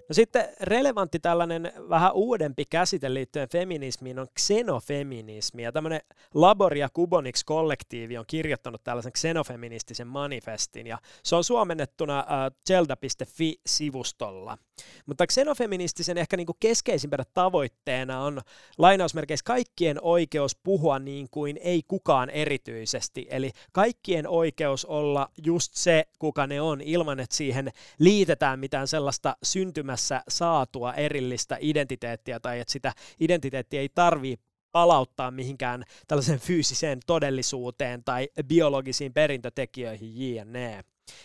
No 0.08 0.12
sitten 0.12 0.48
relevantti 0.60 1.18
tällainen 1.18 1.72
vähän 1.88 2.12
uudempi 2.12 2.64
käsite 2.70 3.14
liittyen 3.14 3.48
feminismiin 3.48 4.18
on 4.18 4.28
xenofeminismi. 4.40 5.62
Ja 5.62 5.72
tämmöinen 5.72 6.00
Laboria 6.34 6.88
Kubonix-kollektiivi 6.88 8.18
on 8.18 8.24
kirjoittanut 8.26 8.84
tällaisen 8.84 9.12
xenofeministisen 9.12 10.06
manifestin. 10.06 10.86
Ja 10.86 10.98
se 11.22 11.36
on 11.36 11.44
suomennettuna 11.44 12.18
äh, 12.18 12.26
zelda.fi-sivustolla. 12.68 14.58
Mutta 15.06 15.26
xenofeministisen 15.26 16.18
ehkä 16.18 16.36
niin 16.36 16.46
kuin 16.46 16.56
keskeisimpänä 16.60 17.24
tavoitteena 17.34 18.20
on 18.20 18.40
lainausmerkeissä 18.78 19.44
kaikkien 19.44 19.98
oikeus 20.02 20.56
puhua 20.62 20.98
niin 20.98 21.28
kuin 21.30 21.58
ei 21.62 21.82
kukaan 21.88 22.30
erityisesti. 22.30 23.26
Eli 23.30 23.50
kaikkien 23.72 24.28
oikeus 24.28 24.84
olla 24.84 25.28
just 25.44 25.74
se, 25.74 26.04
kuka 26.18 26.46
ne 26.46 26.60
on, 26.60 26.80
ilman 26.80 27.20
että 27.20 27.36
siihen 27.36 27.70
liitetään 27.98 28.60
mitään 28.60 28.88
sellaista 28.88 29.36
syntymä 29.42 29.95
elämässä 29.96 30.22
saatua 30.28 30.94
erillistä 30.94 31.58
identiteettiä 31.60 32.40
tai 32.40 32.60
että 32.60 32.72
sitä 32.72 32.92
identiteettiä 33.20 33.80
ei 33.80 33.88
tarvitse 33.88 34.44
palauttaa 34.72 35.30
mihinkään 35.30 35.84
tällaiseen 36.08 36.40
fyysiseen 36.40 37.00
todellisuuteen 37.06 38.04
tai 38.04 38.28
biologisiin 38.46 39.12
perintötekijöihin 39.12 40.34
jne. 40.34 40.84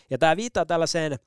Ja 0.09 0.17
tämä 0.17 0.37
viittaa 0.37 0.65
tällaiseen 0.65 1.19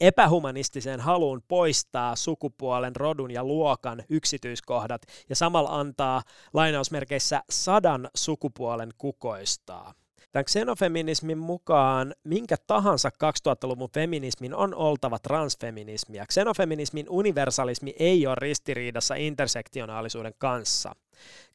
epähumanistiseen 0.00 1.00
haluun 1.00 1.42
poistaa 1.48 2.16
sukupuolen, 2.16 2.96
rodun 2.96 3.30
ja 3.30 3.44
luokan 3.44 4.02
yksityiskohdat 4.08 5.02
ja 5.28 5.36
samalla 5.36 5.80
antaa 5.80 6.22
lainausmerkeissä 6.52 7.42
sadan 7.50 8.08
sukupuolen 8.14 8.90
kukoistaa. 8.98 9.94
Tämän 10.32 10.44
xenofeminismin 10.44 11.38
mukaan 11.38 12.14
minkä 12.24 12.56
tahansa 12.66 13.08
2000-luvun 13.08 13.90
feminismin 13.94 14.54
on 14.54 14.74
oltava 14.74 15.18
transfeminismia. 15.18 16.26
Xenofeminismin 16.26 17.06
universalismi 17.08 17.94
ei 17.98 18.26
ole 18.26 18.34
ristiriidassa 18.34 19.14
intersektionaalisuuden 19.14 20.34
kanssa. 20.38 20.94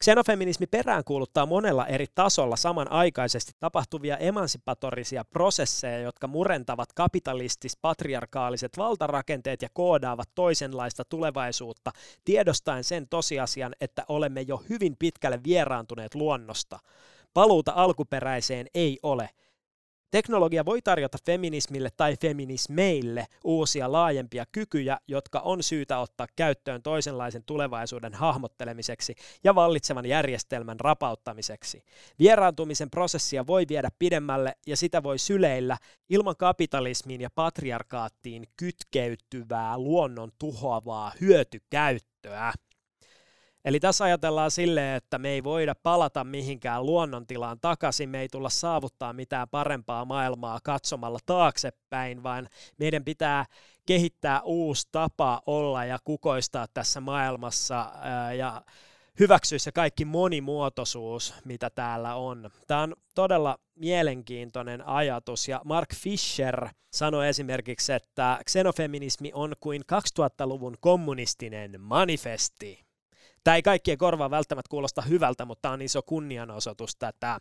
Xenofeminismi 0.04 0.66
peräänkuuluttaa 0.66 1.46
monella 1.46 1.86
eri 1.86 2.06
tasolla 2.14 2.56
samanaikaisesti 2.56 3.52
tapahtuvia 3.60 4.16
emansipatorisia 4.16 5.24
prosesseja, 5.24 5.98
jotka 5.98 6.26
murentavat 6.26 6.88
kapitalistis-patriarkaaliset 6.92 8.76
valtarakenteet 8.76 9.62
ja 9.62 9.68
koodaavat 9.72 10.28
toisenlaista 10.34 11.04
tulevaisuutta, 11.04 11.90
tiedostaen 12.24 12.84
sen 12.84 13.08
tosiasian, 13.08 13.74
että 13.80 14.04
olemme 14.08 14.40
jo 14.40 14.62
hyvin 14.68 14.96
pitkälle 14.98 15.40
vieraantuneet 15.44 16.14
luonnosta. 16.14 16.78
Paluuta 17.34 17.72
alkuperäiseen 17.74 18.66
ei 18.74 18.98
ole. 19.02 19.30
Teknologia 20.10 20.64
voi 20.64 20.82
tarjota 20.82 21.18
feminismille 21.26 21.88
tai 21.96 22.16
feminismeille 22.20 23.26
uusia 23.44 23.92
laajempia 23.92 24.44
kykyjä, 24.52 24.98
jotka 25.08 25.40
on 25.40 25.62
syytä 25.62 25.98
ottaa 25.98 26.26
käyttöön 26.36 26.82
toisenlaisen 26.82 27.44
tulevaisuuden 27.44 28.14
hahmottelemiseksi 28.14 29.14
ja 29.44 29.54
vallitsevan 29.54 30.06
järjestelmän 30.06 30.80
rapauttamiseksi. 30.80 31.84
Vieraantumisen 32.18 32.90
prosessia 32.90 33.46
voi 33.46 33.64
viedä 33.68 33.88
pidemmälle 33.98 34.54
ja 34.66 34.76
sitä 34.76 35.02
voi 35.02 35.18
syleillä 35.18 35.76
ilman 36.08 36.36
kapitalismiin 36.38 37.20
ja 37.20 37.30
patriarkaattiin 37.34 38.44
kytkeytyvää 38.56 39.78
luonnon 39.78 40.30
tuhoavaa 40.38 41.12
hyötykäyttöä. 41.20 42.52
Eli 43.64 43.80
tässä 43.80 44.04
ajatellaan 44.04 44.50
silleen, 44.50 44.96
että 44.96 45.18
me 45.18 45.28
ei 45.28 45.44
voida 45.44 45.74
palata 45.82 46.24
mihinkään 46.24 46.86
luonnontilaan 46.86 47.60
takaisin, 47.60 48.08
me 48.08 48.20
ei 48.20 48.28
tulla 48.28 48.50
saavuttaa 48.50 49.12
mitään 49.12 49.48
parempaa 49.48 50.04
maailmaa 50.04 50.58
katsomalla 50.62 51.18
taaksepäin, 51.26 52.22
vaan 52.22 52.48
meidän 52.78 53.04
pitää 53.04 53.44
kehittää 53.86 54.40
uusi 54.42 54.88
tapa 54.92 55.42
olla 55.46 55.84
ja 55.84 55.98
kukoistaa 56.04 56.66
tässä 56.74 57.00
maailmassa 57.00 57.92
ja 58.38 58.62
hyväksyä 59.20 59.58
se 59.58 59.72
kaikki 59.72 60.04
monimuotoisuus, 60.04 61.34
mitä 61.44 61.70
täällä 61.70 62.14
on. 62.14 62.50
Tämä 62.66 62.82
on 62.82 62.94
todella 63.14 63.58
mielenkiintoinen 63.74 64.86
ajatus, 64.86 65.48
ja 65.48 65.60
Mark 65.64 65.94
Fisher 65.94 66.68
sanoi 66.92 67.28
esimerkiksi, 67.28 67.92
että 67.92 68.40
xenofeminismi 68.50 69.30
on 69.34 69.52
kuin 69.60 69.82
2000-luvun 70.20 70.74
kommunistinen 70.80 71.80
manifesti. 71.80 72.87
Tämä 73.48 73.56
ei 73.56 73.62
kaikkien 73.62 73.98
korvaan 73.98 74.30
välttämättä 74.30 74.70
kuulosta 74.70 75.02
hyvältä, 75.02 75.44
mutta 75.44 75.62
tämä 75.62 75.74
on 75.74 75.82
iso 75.82 76.02
kunnianosoitus 76.02 76.96
tätä 76.96 77.38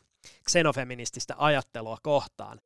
xenofeminististä 0.49 1.35
ajattelua 1.37 1.97
kohtaan. 2.03 2.61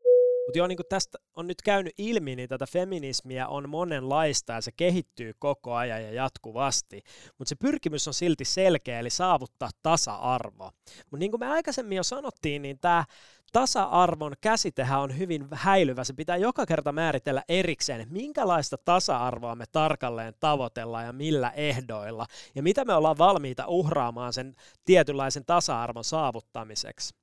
Mutta 0.46 0.58
joo, 0.58 0.68
niin 0.68 0.78
kuin 0.78 0.88
tästä 0.90 1.18
on 1.36 1.48
nyt 1.48 1.62
käynyt 1.62 1.94
ilmi, 1.98 2.36
niin 2.36 2.50
tätä 2.50 2.66
feminismiä 2.66 3.48
on 3.48 3.70
monenlaista 3.70 4.54
ja 4.54 4.62
se 4.62 4.72
kehittyy 4.72 5.34
koko 5.40 5.74
ajan 5.74 6.04
ja 6.04 6.12
jatkuvasti. 6.12 7.02
Mutta 7.38 7.50
se 7.50 7.56
pyrkimys 7.56 8.08
on 8.08 8.14
silti 8.14 8.46
selkeä, 8.46 9.00
eli 9.00 9.10
saavuttaa 9.10 9.70
tasa-arvo. 9.84 10.72
Mutta 10.98 11.18
niin 11.18 11.32
kuin 11.32 11.40
me 11.40 11.48
aikaisemmin 11.48 11.96
jo 11.96 12.04
sanottiin, 12.04 12.62
niin 12.62 12.80
tämä 12.80 13.06
tasa-arvon 13.52 14.34
käsitehän 14.42 15.00
on 15.00 15.18
hyvin 15.18 15.48
häilyvä. 15.52 16.04
Se 16.04 16.14
pitää 16.14 16.38
joka 16.38 16.66
kerta 16.66 16.92
määritellä 16.92 17.44
erikseen, 17.50 18.08
minkälaista 18.10 18.78
tasa-arvoa 18.78 19.56
me 19.56 19.66
tarkalleen 19.72 20.34
tavoitellaan 20.40 21.06
ja 21.06 21.14
millä 21.14 21.50
ehdoilla. 21.50 22.26
Ja 22.56 22.64
mitä 22.64 22.86
me 22.86 22.94
ollaan 22.94 23.18
valmiita 23.18 23.68
uhraamaan 23.68 24.34
sen 24.34 24.56
tietynlaisen 24.86 25.46
tasa-arvon 25.46 26.04
saavuttamiseksi. 26.04 27.16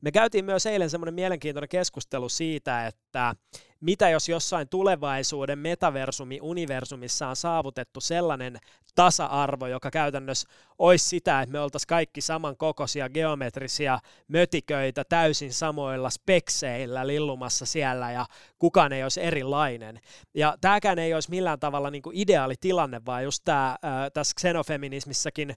Me 0.00 0.12
käytiin 0.12 0.44
myös 0.44 0.66
eilen 0.66 0.90
semmoinen 0.90 1.14
mielenkiintoinen 1.14 1.68
keskustelu 1.68 2.28
siitä, 2.28 2.86
että 2.86 3.34
mitä 3.80 4.10
jos 4.10 4.28
jossain 4.28 4.68
tulevaisuuden 4.68 5.58
metaversumi-universumissa 5.58 7.28
on 7.28 7.36
saavutettu 7.36 8.00
sellainen 8.00 8.58
tasa-arvo, 8.96 9.66
joka 9.66 9.90
käytännössä 9.90 10.48
olisi 10.78 11.08
sitä, 11.08 11.42
että 11.42 11.52
me 11.52 11.60
oltaisiin 11.60 11.88
kaikki 11.88 12.20
samankokoisia 12.20 13.08
geometrisia 13.08 13.98
mötiköitä 14.28 15.04
täysin 15.04 15.52
samoilla 15.52 16.10
spekseillä 16.10 17.06
lillumassa 17.06 17.66
siellä 17.66 18.12
ja 18.12 18.26
kukaan 18.58 18.92
ei 18.92 19.02
olisi 19.02 19.22
erilainen. 19.22 20.00
Ja 20.34 20.56
tämäkään 20.60 20.98
ei 20.98 21.14
olisi 21.14 21.30
millään 21.30 21.60
tavalla 21.60 21.90
niin 21.90 22.02
kuin 22.02 22.16
ideaali 22.16 22.54
tilanne, 22.60 23.00
vaan 23.06 23.24
just 23.24 23.42
tämä 23.44 23.70
äh, 23.70 23.78
tässä 24.14 24.34
xenofeminismissäkin 24.40 25.50
äh, 25.50 25.56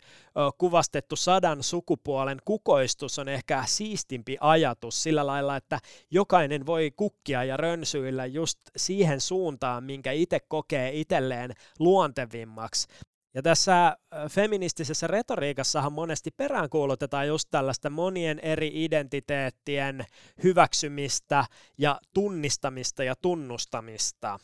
kuvastettu 0.57 1.15
sadan 1.15 1.63
sukupuolen 1.63 2.37
kukoistus 2.45 3.19
on 3.19 3.29
ehkä 3.29 3.63
siistimpi 3.65 4.37
ajatus 4.39 5.03
sillä 5.03 5.27
lailla, 5.27 5.55
että 5.55 5.79
jokainen 6.11 6.65
voi 6.65 6.91
kukkia 6.95 7.43
ja 7.43 7.57
rönsyillä 7.57 8.25
just 8.25 8.59
siihen 8.77 9.21
suuntaan, 9.21 9.83
minkä 9.83 10.11
itse 10.11 10.39
kokee 10.47 10.91
itselleen 10.99 11.53
luontevimmaksi. 11.79 12.87
Ja 13.33 13.41
tässä 13.41 13.97
feministisessä 14.29 15.07
retoriikassahan 15.07 15.93
monesti 15.93 16.31
peräänkuulutetaan 16.31 17.27
just 17.27 17.47
tällaista 17.51 17.89
monien 17.89 18.39
eri 18.39 18.71
identiteettien 18.73 20.05
hyväksymistä 20.43 21.45
ja 21.77 21.99
tunnistamista 22.13 23.03
ja 23.03 23.15
tunnustamista. 23.15 24.39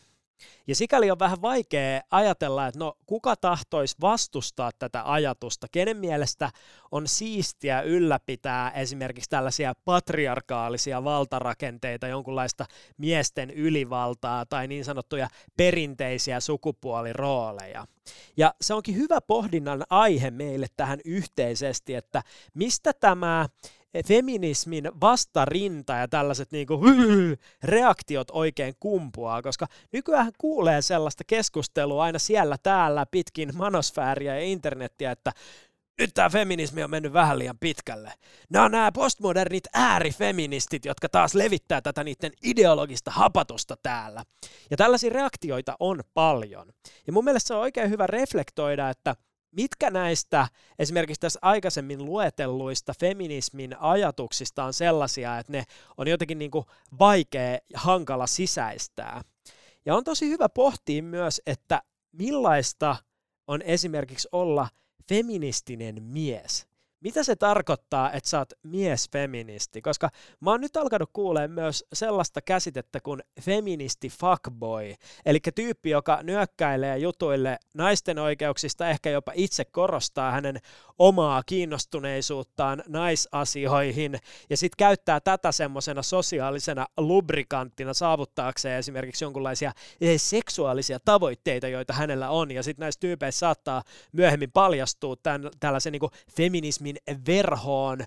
Ja 0.67 0.75
sikäli 0.75 1.11
on 1.11 1.19
vähän 1.19 1.41
vaikea 1.41 2.01
ajatella, 2.11 2.67
että 2.67 2.79
no 2.79 2.97
kuka 3.05 3.35
tahtoisi 3.35 3.95
vastustaa 4.01 4.71
tätä 4.79 5.11
ajatusta, 5.11 5.67
kenen 5.71 5.97
mielestä 5.97 6.51
on 6.91 7.07
siistiä 7.07 7.81
ylläpitää 7.81 8.71
esimerkiksi 8.71 9.29
tällaisia 9.29 9.73
patriarkaalisia 9.85 11.03
valtarakenteita, 11.03 12.07
jonkunlaista 12.07 12.65
miesten 12.97 13.49
ylivaltaa 13.49 14.45
tai 14.45 14.67
niin 14.67 14.85
sanottuja 14.85 15.27
perinteisiä 15.57 16.39
sukupuolirooleja. 16.39 17.87
Ja 18.37 18.53
se 18.61 18.73
onkin 18.73 18.95
hyvä 18.95 19.21
pohdinnan 19.21 19.83
aihe 19.89 20.31
meille 20.31 20.67
tähän 20.77 20.99
yhteisesti, 21.05 21.95
että 21.95 22.23
mistä 22.53 22.93
tämä 22.93 23.49
feminismin 24.03 24.91
vastarinta 25.01 25.93
ja 25.93 26.07
tällaiset 26.07 26.51
niinku 26.51 26.81
reaktiot 27.63 28.27
oikein 28.31 28.73
kumpuaa, 28.79 29.41
koska 29.41 29.67
nykyään 29.91 30.31
kuulee 30.37 30.81
sellaista 30.81 31.23
keskustelua 31.27 32.03
aina 32.03 32.19
siellä 32.19 32.57
täällä 32.63 33.05
pitkin 33.11 33.51
manosfääriä 33.55 34.35
ja 34.35 34.43
internettiä, 34.43 35.11
että 35.11 35.31
nyt 35.99 36.13
tämä 36.13 36.29
feminismi 36.29 36.83
on 36.83 36.89
mennyt 36.89 37.13
vähän 37.13 37.39
liian 37.39 37.57
pitkälle. 37.59 38.13
Nämä 38.49 38.65
on 38.65 38.71
nämä 38.71 38.91
postmodernit 38.91 39.63
äärifeministit, 39.73 40.85
jotka 40.85 41.09
taas 41.09 41.35
levittää 41.35 41.81
tätä 41.81 42.03
niiden 42.03 42.31
ideologista 42.43 43.11
hapatusta 43.11 43.77
täällä. 43.83 44.23
Ja 44.71 44.77
tällaisia 44.77 45.09
reaktioita 45.09 45.75
on 45.79 46.03
paljon. 46.13 46.67
Ja 47.07 47.13
mun 47.13 47.23
mielestä 47.23 47.47
se 47.47 47.53
on 47.53 47.59
oikein 47.59 47.89
hyvä 47.89 48.07
reflektoida, 48.07 48.89
että 48.89 49.15
mitkä 49.55 49.89
näistä 49.89 50.47
esimerkiksi 50.79 51.19
tässä 51.19 51.39
aikaisemmin 51.41 52.05
luetelluista 52.05 52.93
feminismin 52.99 53.75
ajatuksista 53.79 54.63
on 54.63 54.73
sellaisia, 54.73 55.39
että 55.39 55.51
ne 55.51 55.63
on 55.97 56.07
jotenkin 56.07 56.39
niin 56.39 56.51
kuin 56.51 56.65
vaikea 56.99 57.51
ja 57.51 57.79
hankala 57.79 58.27
sisäistää. 58.27 59.21
Ja 59.85 59.95
on 59.95 60.03
tosi 60.03 60.29
hyvä 60.29 60.49
pohtia 60.49 61.03
myös, 61.03 61.41
että 61.45 61.81
millaista 62.11 62.95
on 63.47 63.61
esimerkiksi 63.61 64.27
olla 64.31 64.67
feministinen 65.09 66.03
mies. 66.03 66.67
Mitä 67.05 67.23
se 67.23 67.35
tarkoittaa, 67.35 68.11
että 68.11 68.29
sä 68.29 68.39
oot 68.39 68.53
miesfeministi? 68.63 69.81
Koska 69.81 70.09
mä 70.39 70.51
oon 70.51 70.61
nyt 70.61 70.77
alkanut 70.77 71.09
kuulee 71.13 71.47
myös 71.47 71.83
sellaista 71.93 72.41
käsitettä 72.41 72.99
kuin 72.99 73.21
feministi 73.41 74.09
fuckboy, 74.09 74.93
eli 75.25 75.39
tyyppi, 75.55 75.89
joka 75.89 76.19
nyökkäilee 76.23 76.97
jutuille 76.97 77.57
naisten 77.73 78.19
oikeuksista, 78.19 78.89
ehkä 78.89 79.09
jopa 79.09 79.31
itse 79.35 79.65
korostaa 79.65 80.31
hänen 80.31 80.59
omaa 80.99 81.43
kiinnostuneisuuttaan 81.45 82.83
naisasioihin, 82.87 84.19
ja 84.49 84.57
sitten 84.57 84.77
käyttää 84.77 85.19
tätä 85.19 85.51
semmoisena 85.51 86.01
sosiaalisena 86.01 86.87
lubrikanttina 86.97 87.93
saavuttaakseen 87.93 88.79
esimerkiksi 88.79 89.25
jonkunlaisia 89.25 89.71
eh, 90.01 90.21
seksuaalisia 90.21 90.99
tavoitteita, 91.05 91.67
joita 91.67 91.93
hänellä 91.93 92.29
on, 92.29 92.51
ja 92.51 92.63
sitten 92.63 92.83
näissä 92.83 92.99
tyypeissä 92.99 93.39
saattaa 93.39 93.83
myöhemmin 94.11 94.51
paljastua 94.51 95.15
tämän, 95.23 95.51
tällaisen 95.59 95.91
niin 95.91 96.11
feminismin 96.37 96.94
feminismin 97.07 97.25
verhoon 97.25 97.99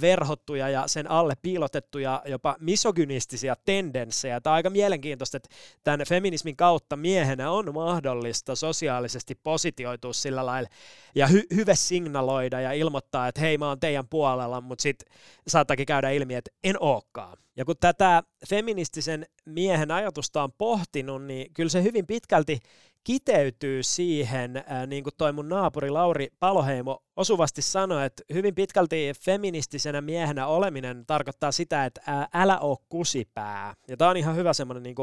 verhottuja 0.00 0.68
ja 0.68 0.88
sen 0.88 1.10
alle 1.10 1.34
piilotettuja 1.42 2.22
jopa 2.26 2.56
misogynistisia 2.60 3.56
tendenssejä. 3.64 4.40
Tämä 4.40 4.52
on 4.52 4.54
aika 4.54 4.70
mielenkiintoista, 4.70 5.36
että 5.36 5.48
tämän 5.84 6.06
feminismin 6.08 6.56
kautta 6.56 6.96
miehenä 6.96 7.50
on 7.50 7.74
mahdollista 7.74 8.56
sosiaalisesti 8.56 9.34
positioitua 9.34 10.12
sillä 10.12 10.46
lailla 10.46 10.68
ja 11.14 11.26
hy- 11.26 11.54
hyvä 11.54 11.74
signaloida 11.74 12.60
ja 12.60 12.72
ilmoittaa, 12.72 13.28
että 13.28 13.40
hei 13.40 13.58
mä 13.58 13.68
oon 13.68 13.80
teidän 13.80 14.08
puolella, 14.08 14.60
mutta 14.60 14.82
sitten 14.82 15.12
saattakin 15.48 15.86
käydä 15.86 16.10
ilmi, 16.10 16.34
että 16.34 16.50
en 16.64 16.76
ookaan. 16.80 17.38
Ja 17.56 17.64
kun 17.64 17.76
tätä 17.80 18.22
feministisen 18.48 19.26
miehen 19.44 19.90
ajatusta 19.90 20.42
on 20.42 20.52
pohtinut, 20.52 21.24
niin 21.24 21.52
kyllä 21.54 21.70
se 21.70 21.82
hyvin 21.82 22.06
pitkälti 22.06 22.60
kiteytyy 23.04 23.82
siihen, 23.82 24.56
äh, 24.56 24.86
niin 24.86 25.04
kuin 25.04 25.14
toi 25.18 25.32
mun 25.32 25.48
naapuri 25.48 25.90
Lauri 25.90 26.28
Paloheimo 26.40 27.02
osuvasti 27.16 27.62
sanoi, 27.62 28.06
että 28.06 28.22
hyvin 28.34 28.54
pitkälti 28.54 29.12
feministisenä 29.24 30.00
miehenä 30.00 30.46
oleminen 30.46 31.06
tarkoittaa 31.06 31.52
sitä, 31.52 31.84
että 31.84 32.00
ää, 32.06 32.28
älä 32.34 32.58
oo 32.58 32.76
kusipää. 32.88 33.74
Ja 33.88 33.96
tämä 33.96 34.10
on 34.10 34.16
ihan 34.16 34.36
hyvä 34.36 34.52
semmoinen 34.52 34.82
niin 34.82 34.94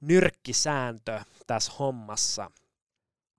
nyrkkisääntö 0.00 1.20
tässä 1.46 1.72
hommassa. 1.78 2.50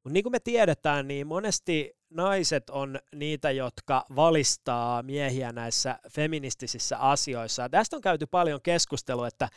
Mutta 0.04 0.14
niin 0.14 0.24
kuin 0.24 0.32
me 0.32 0.40
tiedetään, 0.40 1.08
niin 1.08 1.28
monesti 1.28 1.98
naiset 2.10 2.70
on 2.70 3.00
niitä, 3.16 3.52
jotka 3.52 4.06
valistaa 4.16 5.04
miehiä 5.04 5.52
näissä 5.52 6.00
feministisissä 6.10 6.98
asioissa. 6.98 7.70
Tästä 7.70 7.96
on 7.96 8.02
käyty 8.02 8.26
paljon 8.26 8.62
keskustelua, 8.62 9.28
että 9.28 9.50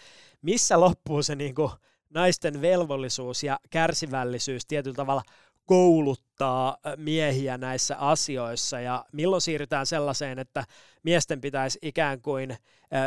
missä 0.42 0.80
loppuu 0.80 1.22
se 1.22 1.34
niin 1.34 1.54
kuin 1.54 1.70
naisten 2.14 2.62
velvollisuus 2.62 3.42
ja 3.42 3.60
kärsivällisyys 3.70 4.66
tietyllä 4.66 4.94
tavalla 4.94 5.22
kouluttaa 5.66 6.76
miehiä 6.96 7.58
näissä 7.58 7.96
asioissa. 7.96 8.80
Ja 8.80 9.04
milloin 9.12 9.40
siirrytään 9.40 9.86
sellaiseen, 9.86 10.38
että 10.38 10.64
miesten 11.02 11.40
pitäisi 11.40 11.78
ikään 11.82 12.22
kuin 12.22 12.56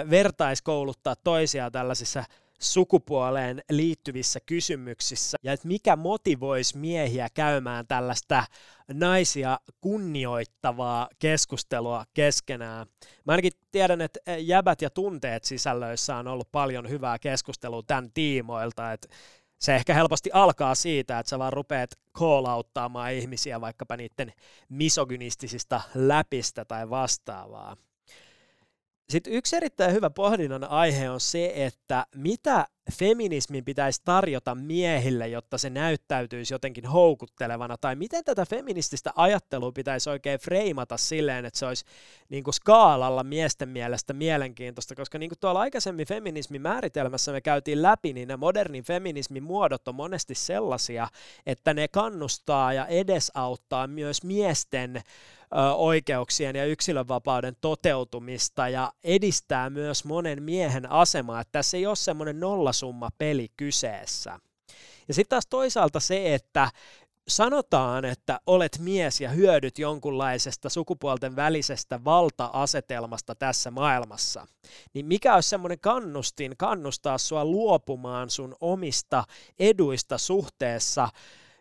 vertaiskouluttaa 0.10 1.15
toisia 1.15 1.72
tällaisissa 1.72 2.24
sukupuoleen 2.60 3.62
liittyvissä 3.70 4.39
kysymyksissä 4.46 5.38
ja 5.43 5.54
että 5.54 5.67
mikä 5.67 5.96
motivoisi 5.96 6.78
miehiä 6.78 7.28
käymään 7.34 7.88
tällaista 7.88 8.43
naisia 8.93 9.60
kunnioittavaa 9.82 11.10
keskustelua 11.20 12.06
keskenään. 12.13 12.88
Mä 13.26 13.32
ainakin 13.32 13.52
tiedän, 13.72 14.02
että 14.02 14.20
jäbät 14.39 14.82
ja 14.82 14.89
tunteet 14.89 15.43
sisällöissä 15.43 16.15
on 16.15 16.28
ollut 16.28 16.52
paljon 16.52 16.89
hyvää 16.89 17.20
keskustelua 17.20 17.84
tämän 17.88 18.12
tiimoilta, 18.13 18.91
että 18.91 19.08
se 19.60 19.76
ehkä 19.76 19.93
helposti 19.93 20.30
alkaa 20.34 20.76
siitä, 20.76 21.20
että 21.20 21.30
sä 21.30 21.39
vaan 21.39 21.54
rupeat 21.54 21.89
call 22.13 22.46
ihmisiä 23.17 23.62
vaikkapa 23.62 23.98
niiden 23.98 24.34
misogynistisista 24.70 25.82
läpistä 25.96 26.65
tai 26.65 26.89
vastaavaa. 26.89 27.78
Sitten 29.10 29.34
yksi 29.34 29.56
erittäin 29.56 29.93
hyvä 29.93 30.10
pohdinnan 30.10 30.63
aihe 30.63 31.10
on 31.10 31.20
se, 31.20 31.52
että 31.56 32.06
mitä 32.15 32.67
feminismin 32.91 33.65
pitäisi 33.65 34.02
tarjota 34.06 34.56
miehille, 34.56 35.28
jotta 35.28 35.58
se 35.58 35.70
näyttäytyisi 35.70 36.54
jotenkin 36.54 36.86
houkuttelevana, 36.86 37.78
tai 37.78 37.96
miten 37.96 38.24
tätä 38.24 38.46
feminististä 38.46 39.13
ajattelua 39.15 39.72
pitäisi 39.72 40.10
oikein 40.10 40.39
freimata 40.39 40.98
silleen, 40.98 41.46
että 41.46 41.60
se 41.60 41.65
olisi 41.65 41.86
niin 42.30 42.43
kuin 42.43 42.54
skaalalla 42.54 43.24
miesten 43.24 43.70
mielestä 43.70 44.13
mielenkiintoista, 44.13 44.96
koska 44.96 45.17
niin 45.17 45.30
kuin 45.30 45.39
tuolla 45.39 45.60
aikaisemmin 45.60 46.08
feminismin 46.08 46.62
määritelmässä 46.62 47.32
me 47.32 47.41
käytiin 47.41 47.82
läpi, 47.82 48.13
niin 48.13 48.28
ne 48.28 48.38
modernin 48.38 48.84
feminismin 48.84 49.43
muodot 49.43 49.88
on 49.88 49.96
monesti 49.96 50.36
sellaisia, 50.36 51.08
että 51.46 51.74
ne 51.74 51.88
kannustaa 51.88 52.74
ja 52.74 52.86
edesauttaa 52.86 53.88
myös 53.88 54.24
miesten 54.24 55.02
oikeuksien 55.75 56.55
ja 56.55 56.65
yksilönvapauden 56.65 57.55
toteutumista 57.62 58.69
ja 58.69 58.93
edistää 59.03 59.69
myös 59.69 60.05
monen 60.05 60.43
miehen 60.43 60.91
asemaa, 60.91 61.41
että 61.41 61.51
tässä 61.51 61.77
ei 61.77 61.86
ole 61.86 61.95
semmoinen 61.95 62.39
nollasumma 62.39 63.10
peli 63.17 63.47
kyseessä. 63.57 64.39
Ja 65.07 65.13
sitten 65.13 65.29
taas 65.29 65.47
toisaalta 65.49 65.99
se, 65.99 66.33
että 66.36 66.71
sanotaan, 67.27 68.05
että 68.05 68.39
olet 68.45 68.79
mies 68.79 69.21
ja 69.21 69.29
hyödyt 69.29 69.79
jonkunlaisesta 69.79 70.69
sukupuolten 70.69 71.36
välisestä 71.36 72.03
valta-asetelmasta 72.03 73.36
tässä 73.36 73.71
maailmassa, 73.71 74.47
niin 74.93 75.05
mikä 75.05 75.36
olisi 75.36 75.49
semmoinen 75.49 75.79
kannustin 75.79 76.57
kannustaa 76.57 77.17
sua 77.17 77.45
luopumaan 77.45 78.29
sun 78.29 78.55
omista 78.62 79.23
eduista 79.60 80.17
suhteessa 80.17 81.10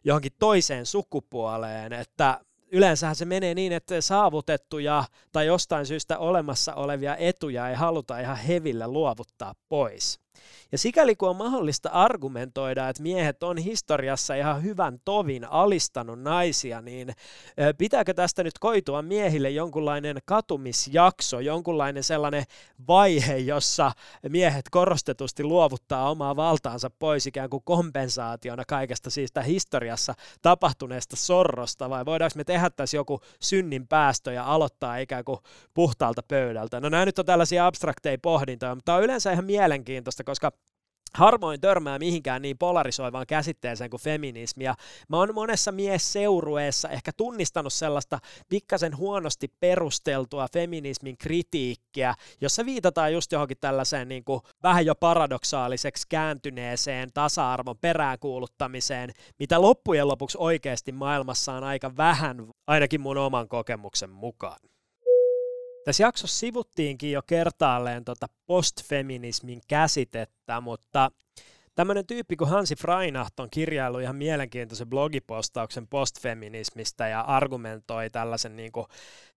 johonkin 0.05 0.33
toiseen 0.38 0.87
sukupuoleen, 0.87 1.92
että 1.92 2.40
yleensähän 2.72 3.16
se 3.16 3.24
menee 3.24 3.55
niin, 3.55 3.72
että 3.72 4.00
saavutettuja 4.00 5.05
tai 5.33 5.46
jostain 5.46 5.87
syystä 5.87 6.18
olemassa 6.18 6.74
olevia 6.74 7.16
etuja 7.16 7.68
ei 7.68 7.74
haluta 7.74 8.20
ihan 8.20 8.37
heville 8.37 8.87
luovuttaa 8.87 9.55
pois. 9.68 10.26
Ja 10.72 10.79
sikäli 10.79 11.16
kun 11.16 11.29
on 11.29 11.37
mahdollista 11.37 11.88
argumentoida, 11.88 12.88
että 12.88 13.03
miehet 13.03 13.42
on 13.42 13.59
historiassa 13.59 14.35
ihan 14.35 14.62
hyvän 14.62 15.01
tovin 15.05 15.44
alistanut 15.44 16.20
naisia, 16.20 16.81
niin 16.81 17.12
pitääkö 17.79 18.14
tästä 18.14 18.44
nyt 18.44 18.59
koitua 18.59 19.03
miehille 19.03 19.51
jonkunlainen 19.51 20.18
katumisjakso, 20.25 21.40
jonkunlainen 21.40 22.05
sellainen 22.05 22.44
vaihe, 22.88 23.37
jossa 23.37 23.92
miehet 24.29 24.64
korostetusti 24.70 25.44
luovuttaa 25.44 26.11
omaa 26.11 26.37
valtaansa 26.37 26.90
pois 26.99 27.27
ikään 27.27 27.51
kuin 27.51 27.62
kompensaationa 27.64 28.64
kaikesta 28.68 29.11
siitä 29.11 29.42
historiassa 29.42 30.14
tapahtuneesta 30.42 31.16
sorrosta, 31.16 31.90
vai 31.90 32.05
voidaanko 32.05 32.33
me 32.37 32.44
tehdä 32.44 32.70
tässä 32.70 32.96
joku 32.96 33.20
synnin 33.40 33.88
päästö 33.88 34.33
ja 34.33 34.44
aloittaa 34.44 34.96
ikään 34.96 35.25
kuin 35.25 35.38
puhtaalta 35.75 36.22
pöydältä? 36.29 36.81
No 36.81 36.88
nämä 36.88 37.05
nyt 37.05 37.18
on 37.18 37.27
tällaisia 37.27 37.66
abstrakteja 37.66 38.18
pohdintoja, 38.22 38.75
mutta 38.75 38.85
tämä 38.85 38.99
on 38.99 39.05
yleensä 39.05 39.33
ihan 39.33 39.44
mielenkiintoista, 39.44 40.25
koska 40.27 40.53
harvoin 41.17 41.61
törmää 41.61 41.99
mihinkään 41.99 42.43
niin 42.43 42.59
polarisoivaan 42.59 43.27
käsitteeseen 43.27 43.91
kuin 43.91 44.01
feminismi. 44.01 44.65
Ja 44.65 44.75
mä 45.09 45.17
oon 45.17 45.35
monessa 45.35 45.73
miesseurueessa 45.73 46.89
ehkä 46.89 47.12
tunnistanut 47.17 47.73
sellaista 47.73 48.19
pikkasen 48.49 48.97
huonosti 48.97 49.49
perusteltua 49.61 50.49
feminismin 50.53 51.19
kritiikkiä, 51.19 52.15
jossa 52.41 52.65
viitataan 52.65 53.12
just 53.12 53.33
johonkin 53.33 53.57
tällaiseen 53.61 54.09
niin 54.09 54.25
kuin 54.25 54.41
vähän 54.62 54.87
jo 54.87 54.95
paradoksaaliseksi 54.95 56.07
kääntyneeseen 56.09 57.12
tasa-arvon 57.15 57.79
peräänkuuluttamiseen, 57.79 59.11
mitä 59.39 59.61
loppujen 59.61 60.09
lopuksi 60.09 60.39
oikeasti 60.41 60.93
maailmassa 60.93 61.53
on 61.53 61.65
aika 61.65 61.97
vähän, 61.97 62.37
ainakin 62.67 63.01
mun 63.01 63.19
oman 63.19 63.49
kokemuksen 63.49 64.11
mukaan. 64.11 64.59
Tässä 65.87 66.03
jaksossa 66.03 66.38
sivuttiinkin 66.38 67.12
jo 67.12 67.22
kertaalleen 67.27 68.05
tota 68.05 68.27
postfeminismin 68.46 69.61
käsitettä, 69.68 70.61
mutta 70.61 71.11
tämmöinen 71.75 72.07
tyyppi 72.07 72.37
kuin 72.37 72.51
Hansi 72.51 72.77
Freinacht 72.77 73.40
on 73.40 73.49
kirjaillut 73.51 74.03
ihan 74.03 74.16
mielenkiintoisen 74.16 74.88
blogipostauksen 74.88 75.88
postfeminismistä 75.88 77.09
ja 77.09 77.20
argumentoi 77.20 78.11
tällaisen 78.11 78.57
niin 78.57 78.72
kuin 78.72 78.87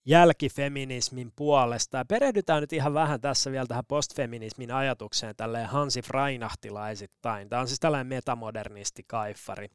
jälkifeminismin 0.05 1.31
puolesta. 1.36 1.97
Ja 1.97 2.05
perehdytään 2.05 2.62
nyt 2.62 2.73
ihan 2.73 2.93
vähän 2.93 3.21
tässä 3.21 3.51
vielä 3.51 3.67
tähän 3.67 3.86
postfeminismin 3.88 4.71
ajatukseen 4.71 5.36
tälleen 5.36 5.67
Hansi 5.67 6.01
Freinachtilaisittain. 6.01 7.49
Tämä 7.49 7.62
on 7.62 7.67
siis 7.67 7.79
tällainen 7.79 8.07
metamodernisti 8.07 9.03
kaiffari. 9.07 9.67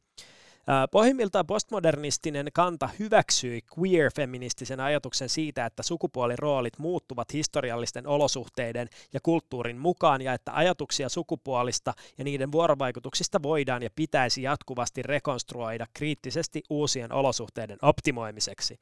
Pohjimmiltaan 0.90 1.46
postmodernistinen 1.46 2.46
kanta 2.52 2.88
hyväksyi 2.98 3.62
queer-feministisen 3.78 4.80
ajatuksen 4.80 5.28
siitä, 5.28 5.66
että 5.66 5.82
sukupuoliroolit 5.82 6.78
muuttuvat 6.78 7.32
historiallisten 7.32 8.06
olosuhteiden 8.06 8.88
ja 9.12 9.20
kulttuurin 9.22 9.78
mukaan 9.78 10.22
ja 10.22 10.32
että 10.32 10.54
ajatuksia 10.54 11.08
sukupuolista 11.08 11.94
ja 12.18 12.24
niiden 12.24 12.52
vuorovaikutuksista 12.52 13.42
voidaan 13.42 13.82
ja 13.82 13.90
pitäisi 13.96 14.42
jatkuvasti 14.42 15.02
rekonstruoida 15.02 15.86
kriittisesti 15.94 16.62
uusien 16.70 17.12
olosuhteiden 17.12 17.78
optimoimiseksi. 17.82 18.78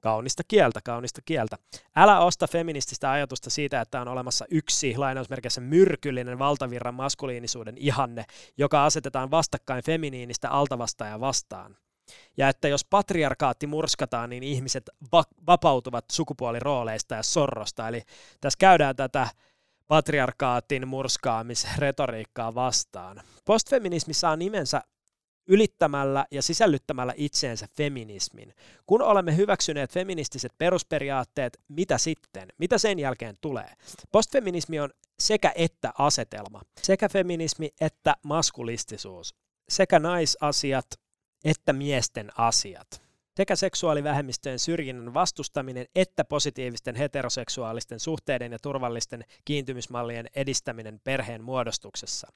Kaunista 0.00 0.42
kieltä, 0.48 0.80
kaunista 0.84 1.20
kieltä. 1.24 1.56
Älä 1.96 2.20
osta 2.20 2.46
feminististä 2.46 3.10
ajatusta 3.10 3.50
siitä, 3.50 3.80
että 3.80 4.00
on 4.00 4.08
olemassa 4.08 4.44
yksi 4.50 4.96
lainausmerkissä 4.96 5.60
myrkyllinen 5.60 6.38
valtavirran 6.38 6.94
maskuliinisuuden 6.94 7.78
ihanne, 7.78 8.24
joka 8.58 8.84
asetetaan 8.84 9.30
vastakkain 9.30 9.84
feminiinistä 9.84 10.50
altavastaa 10.50 11.20
vastaan. 11.20 11.76
Ja 12.36 12.48
että 12.48 12.68
jos 12.68 12.84
patriarkaatti 12.84 13.66
murskataan, 13.66 14.30
niin 14.30 14.42
ihmiset 14.42 14.90
va- 15.12 15.24
vapautuvat 15.46 16.04
sukupuolirooleista 16.12 17.14
ja 17.14 17.22
sorrosta. 17.22 17.88
Eli 17.88 18.02
tässä 18.40 18.56
käydään 18.58 18.96
tätä 18.96 19.28
patriarkaatin 19.88 20.88
murskaamisretoriikkaa 20.88 22.54
vastaan. 22.54 23.22
Postfeminismi 23.44 24.14
saa 24.14 24.36
nimensä 24.36 24.82
ylittämällä 25.48 26.26
ja 26.30 26.42
sisällyttämällä 26.42 27.14
itseensä 27.16 27.68
feminismin. 27.76 28.54
Kun 28.86 29.02
olemme 29.02 29.36
hyväksyneet 29.36 29.92
feministiset 29.92 30.52
perusperiaatteet, 30.58 31.60
mitä 31.68 31.98
sitten? 31.98 32.48
Mitä 32.58 32.78
sen 32.78 32.98
jälkeen 32.98 33.36
tulee? 33.40 33.70
Postfeminismi 34.12 34.80
on 34.80 34.90
sekä 35.18 35.52
että 35.54 35.92
asetelma. 35.98 36.62
Sekä 36.82 37.08
feminismi 37.08 37.70
että 37.80 38.16
maskulistisuus. 38.24 39.34
Sekä 39.68 39.98
naisasiat 39.98 40.86
että 41.44 41.72
miesten 41.72 42.30
asiat 42.38 43.07
sekä 43.38 43.56
seksuaalivähemmistöjen 43.56 44.58
syrjinnän 44.58 45.14
vastustaminen 45.14 45.86
että 45.94 46.24
positiivisten 46.24 46.96
heteroseksuaalisten 46.96 48.00
suhteiden 48.00 48.52
ja 48.52 48.58
turvallisten 48.58 49.24
kiintymysmallien 49.44 50.26
edistäminen 50.34 51.00
perheen 51.04 51.44
muodostuksessa. 51.44 52.28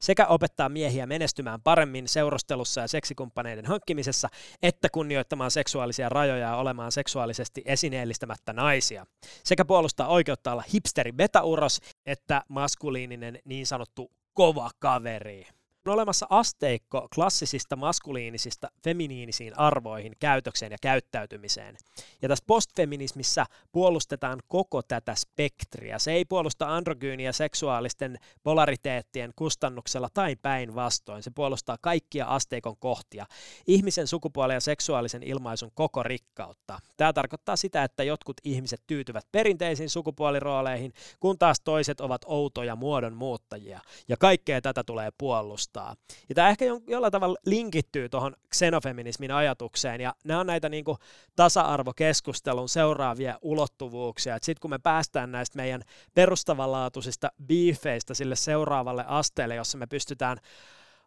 Sekä 0.00 0.26
opettaa 0.26 0.68
miehiä 0.68 1.06
menestymään 1.06 1.60
paremmin 1.62 2.08
seurustelussa 2.08 2.80
ja 2.80 2.88
seksikumppaneiden 2.88 3.66
hankkimisessa, 3.66 4.28
että 4.62 4.88
kunnioittamaan 4.92 5.50
seksuaalisia 5.50 6.08
rajoja 6.08 6.46
ja 6.46 6.56
olemaan 6.56 6.92
seksuaalisesti 6.92 7.62
esineellistämättä 7.64 8.52
naisia. 8.52 9.06
Sekä 9.44 9.64
puolustaa 9.64 10.08
oikeutta 10.08 10.52
olla 10.52 10.64
hipsteri 10.74 11.12
betauros, 11.12 11.80
että 12.06 12.42
maskuliininen 12.48 13.38
niin 13.44 13.66
sanottu 13.66 14.10
kova 14.34 14.70
kaveri 14.78 15.46
on 15.88 15.94
olemassa 15.94 16.26
asteikko 16.30 17.08
klassisista 17.14 17.76
maskuliinisista 17.76 18.70
feminiinisiin 18.84 19.58
arvoihin, 19.58 20.12
käytökseen 20.18 20.72
ja 20.72 20.78
käyttäytymiseen. 20.82 21.76
Ja 22.22 22.28
tässä 22.28 22.44
postfeminismissä 22.46 23.46
puolustetaan 23.72 24.38
koko 24.48 24.82
tätä 24.82 25.14
spektriä. 25.14 25.98
Se 25.98 26.12
ei 26.12 26.24
puolusta 26.24 26.76
androgyyniä 26.76 27.32
seksuaalisten 27.32 28.18
polariteettien 28.42 29.32
kustannuksella 29.36 30.08
tai 30.14 30.36
päinvastoin. 30.36 31.22
Se 31.22 31.30
puolustaa 31.34 31.76
kaikkia 31.80 32.26
asteikon 32.26 32.76
kohtia, 32.76 33.26
ihmisen 33.66 34.06
sukupuolen 34.06 34.54
ja 34.54 34.60
seksuaalisen 34.60 35.22
ilmaisun 35.22 35.70
koko 35.74 36.02
rikkautta. 36.02 36.80
Tämä 36.96 37.12
tarkoittaa 37.12 37.56
sitä, 37.56 37.84
että 37.84 38.02
jotkut 38.02 38.36
ihmiset 38.44 38.82
tyytyvät 38.86 39.24
perinteisiin 39.32 39.90
sukupuolirooleihin, 39.90 40.92
kun 41.20 41.38
taas 41.38 41.60
toiset 41.60 42.00
ovat 42.00 42.22
outoja 42.26 42.76
muodon 42.76 43.14
muuttajia. 43.14 43.80
Ja 44.08 44.16
kaikkea 44.16 44.60
tätä 44.60 44.84
tulee 44.84 45.10
puolustaa 45.18 45.77
vastaan. 45.78 45.96
Ja 46.28 46.34
tämä 46.34 46.48
ehkä 46.48 46.64
jollain 46.86 47.12
tavalla 47.12 47.38
linkittyy 47.46 48.08
tuohon 48.08 48.36
xenofeminismin 48.54 49.30
ajatukseen, 49.30 50.00
ja 50.00 50.14
nämä 50.24 50.40
on 50.40 50.46
näitä 50.46 50.68
niin 50.68 50.84
kuin 50.84 50.98
tasa-arvokeskustelun 51.36 52.68
seuraavia 52.68 53.38
ulottuvuuksia. 53.42 54.38
Sitten 54.42 54.60
kun 54.60 54.70
me 54.70 54.78
päästään 54.78 55.32
näistä 55.32 55.56
meidän 55.56 55.82
perustavanlaatuisista 56.14 57.32
beefeistä 57.46 58.14
sille 58.14 58.36
seuraavalle 58.36 59.04
asteelle, 59.06 59.54
jossa 59.54 59.78
me 59.78 59.86
pystytään 59.86 60.38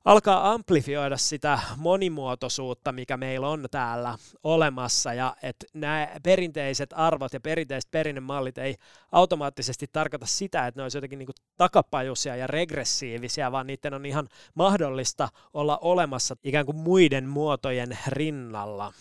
alkaa 0.05 0.51
amplifioida 0.51 1.17
sitä 1.17 1.59
monimuotoisuutta, 1.77 2.91
mikä 2.91 3.17
meillä 3.17 3.47
on 3.49 3.65
täällä 3.71 4.17
olemassa, 4.43 5.13
ja 5.13 5.35
että 5.43 5.65
nämä 5.73 6.07
perinteiset 6.23 6.89
arvot 6.95 7.33
ja 7.33 7.39
perinteiset 7.39 7.91
perinnemallit 7.91 8.57
ei 8.57 8.75
automaattisesti 9.11 9.87
tarkoita 9.91 10.25
sitä, 10.25 10.67
että 10.67 10.79
ne 10.79 10.83
olisi 10.83 10.97
jotenkin 10.97 11.19
niin 11.19 11.29
takapajuisia 11.57 12.35
ja 12.35 12.47
regressiivisiä, 12.47 13.51
vaan 13.51 13.67
niiden 13.67 13.93
on 13.93 14.05
ihan 14.05 14.27
mahdollista 14.55 15.29
olla 15.53 15.77
olemassa 15.81 16.35
ikään 16.43 16.65
kuin 16.65 16.77
muiden 16.77 17.29
muotojen 17.29 17.97
rinnalla. 18.07 18.93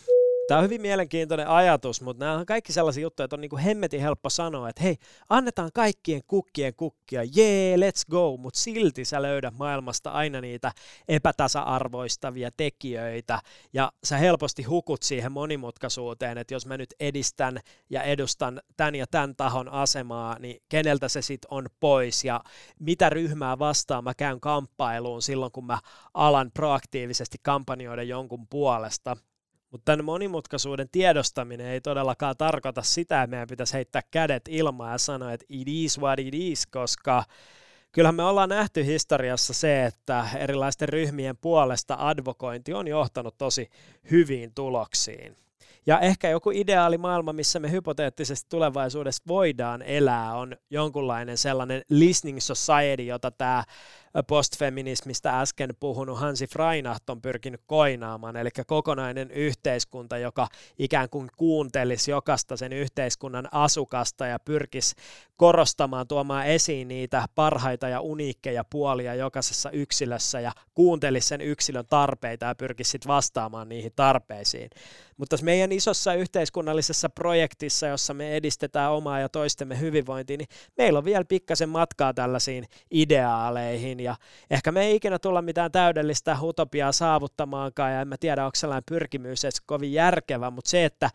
Tämä 0.50 0.58
on 0.58 0.64
hyvin 0.64 0.80
mielenkiintoinen 0.80 1.48
ajatus, 1.48 2.02
mutta 2.02 2.24
nämä 2.24 2.38
on 2.38 2.46
kaikki 2.46 2.72
sellaisia 2.72 3.02
juttuja, 3.02 3.24
että 3.24 3.36
on 3.36 3.40
niin 3.40 3.50
kuin 3.50 3.62
hemmetin 3.62 4.00
helppo 4.00 4.30
sanoa, 4.30 4.68
että 4.68 4.82
hei, 4.82 4.96
annetaan 5.28 5.70
kaikkien 5.74 6.20
kukkien 6.26 6.74
kukkia, 6.74 7.22
jee, 7.34 7.76
let's 7.76 8.10
go, 8.10 8.36
mutta 8.36 8.60
silti 8.60 9.04
sä 9.04 9.22
löydät 9.22 9.54
maailmasta 9.58 10.10
aina 10.10 10.40
niitä 10.40 10.72
epätasa-arvoistavia 11.08 12.50
tekijöitä, 12.56 13.40
ja 13.72 13.92
sä 14.04 14.16
helposti 14.16 14.62
hukut 14.62 15.02
siihen 15.02 15.32
monimutkaisuuteen, 15.32 16.38
että 16.38 16.54
jos 16.54 16.66
mä 16.66 16.76
nyt 16.76 16.94
edistän 17.00 17.60
ja 17.90 18.02
edustan 18.02 18.60
tämän 18.76 18.94
ja 18.94 19.06
tämän 19.06 19.36
tahon 19.36 19.68
asemaa, 19.68 20.36
niin 20.38 20.62
keneltä 20.68 21.08
se 21.08 21.22
sitten 21.22 21.48
on 21.50 21.66
pois, 21.80 22.24
ja 22.24 22.40
mitä 22.80 23.10
ryhmää 23.10 23.58
vastaan 23.58 24.04
mä 24.04 24.14
käyn 24.14 24.40
kamppailuun 24.40 25.22
silloin, 25.22 25.52
kun 25.52 25.66
mä 25.66 25.78
alan 26.14 26.50
proaktiivisesti 26.54 27.38
kampanjoida 27.42 28.02
jonkun 28.02 28.46
puolesta. 28.48 29.16
Mutta 29.70 29.84
tämän 29.84 30.04
monimutkaisuuden 30.04 30.88
tiedostaminen 30.92 31.66
ei 31.66 31.80
todellakaan 31.80 32.36
tarkoita 32.38 32.82
sitä, 32.82 33.22
että 33.22 33.30
meidän 33.30 33.48
pitäisi 33.48 33.74
heittää 33.74 34.02
kädet 34.10 34.42
ilmaan 34.48 34.92
ja 34.92 34.98
sanoa, 34.98 35.32
että 35.32 35.46
it 35.48 35.68
is 35.68 36.00
what 36.00 36.18
it 36.18 36.34
is, 36.34 36.66
koska 36.66 37.24
kyllähän 37.92 38.14
me 38.14 38.22
ollaan 38.22 38.48
nähty 38.48 38.86
historiassa 38.86 39.54
se, 39.54 39.84
että 39.84 40.26
erilaisten 40.36 40.88
ryhmien 40.88 41.36
puolesta 41.36 41.96
advokointi 41.98 42.74
on 42.74 42.88
johtanut 42.88 43.38
tosi 43.38 43.70
hyviin 44.10 44.54
tuloksiin. 44.54 45.36
Ja 45.86 46.00
ehkä 46.00 46.28
joku 46.28 46.50
ideaali 46.50 46.98
maailma, 46.98 47.32
missä 47.32 47.58
me 47.58 47.70
hypoteettisesti 47.70 48.46
tulevaisuudessa 48.50 49.22
voidaan 49.28 49.82
elää, 49.82 50.34
on 50.34 50.56
jonkunlainen 50.70 51.38
sellainen 51.38 51.82
listening 51.88 52.38
society, 52.40 53.02
jota 53.02 53.30
tämä 53.30 53.64
postfeminismistä 54.26 55.40
äsken 55.40 55.70
puhunut 55.80 56.18
Hansi 56.18 56.46
Freinacht 56.46 57.10
on 57.10 57.22
pyrkinyt 57.22 57.60
koinaamaan, 57.66 58.36
eli 58.36 58.48
kokonainen 58.66 59.30
yhteiskunta, 59.30 60.18
joka 60.18 60.48
ikään 60.78 61.08
kuin 61.10 61.28
kuuntelisi 61.36 62.10
jokaista 62.10 62.56
sen 62.56 62.72
yhteiskunnan 62.72 63.48
asukasta 63.52 64.26
ja 64.26 64.38
pyrkisi 64.38 64.94
korostamaan, 65.36 66.08
tuomaan 66.08 66.46
esiin 66.46 66.88
niitä 66.88 67.26
parhaita 67.34 67.88
ja 67.88 68.00
uniikkeja 68.00 68.64
puolia 68.64 69.14
jokaisessa 69.14 69.70
yksilössä 69.70 70.40
ja 70.40 70.52
kuuntelisi 70.74 71.28
sen 71.28 71.40
yksilön 71.40 71.86
tarpeita 71.90 72.46
ja 72.46 72.54
pyrkisi 72.54 72.90
sitten 72.90 73.08
vastaamaan 73.08 73.68
niihin 73.68 73.92
tarpeisiin. 73.96 74.70
Mutta 75.16 75.30
tässä 75.30 75.44
meidän 75.44 75.72
isossa 75.72 76.14
yhteiskunnallisessa 76.14 77.08
projektissa, 77.08 77.86
jossa 77.86 78.14
me 78.14 78.36
edistetään 78.36 78.92
omaa 78.92 79.20
ja 79.20 79.28
toistemme 79.28 79.80
hyvinvointia, 79.80 80.36
niin 80.36 80.48
meillä 80.78 80.98
on 80.98 81.04
vielä 81.04 81.24
pikkasen 81.24 81.68
matkaa 81.68 82.14
tällaisiin 82.14 82.64
ideaaleihin 82.90 83.99
ja 84.04 84.16
ehkä 84.50 84.72
me 84.72 84.82
ei 84.82 84.96
ikinä 84.96 85.18
tulla 85.18 85.42
mitään 85.42 85.72
täydellistä 85.72 86.36
utopiaa 86.42 86.92
saavuttamaankaan 86.92 87.92
ja 87.92 88.00
en 88.00 88.08
mä 88.08 88.16
tiedä, 88.16 88.44
onko 88.44 88.56
sellainen 88.56 88.84
pyrkimys 88.88 89.44
edes 89.44 89.60
kovin 89.60 89.92
järkevä, 89.92 90.50
mutta 90.50 90.70
se, 90.70 90.84
että 90.84 91.10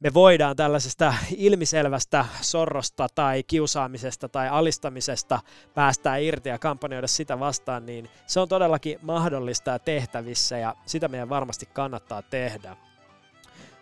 me 0.00 0.14
voidaan 0.14 0.56
tällaisesta 0.56 1.14
ilmiselvästä 1.36 2.24
sorrosta 2.40 3.06
tai 3.14 3.42
kiusaamisesta 3.42 4.28
tai 4.28 4.48
alistamisesta 4.48 5.40
päästää 5.74 6.16
irti 6.16 6.48
ja 6.48 6.58
kampanjoida 6.58 7.06
sitä 7.06 7.40
vastaan, 7.40 7.86
niin 7.86 8.10
se 8.26 8.40
on 8.40 8.48
todellakin 8.48 8.98
mahdollista 9.02 9.70
ja 9.70 9.78
tehtävissä 9.78 10.58
ja 10.58 10.74
sitä 10.86 11.08
meidän 11.08 11.28
varmasti 11.28 11.66
kannattaa 11.66 12.22
tehdä. 12.22 12.76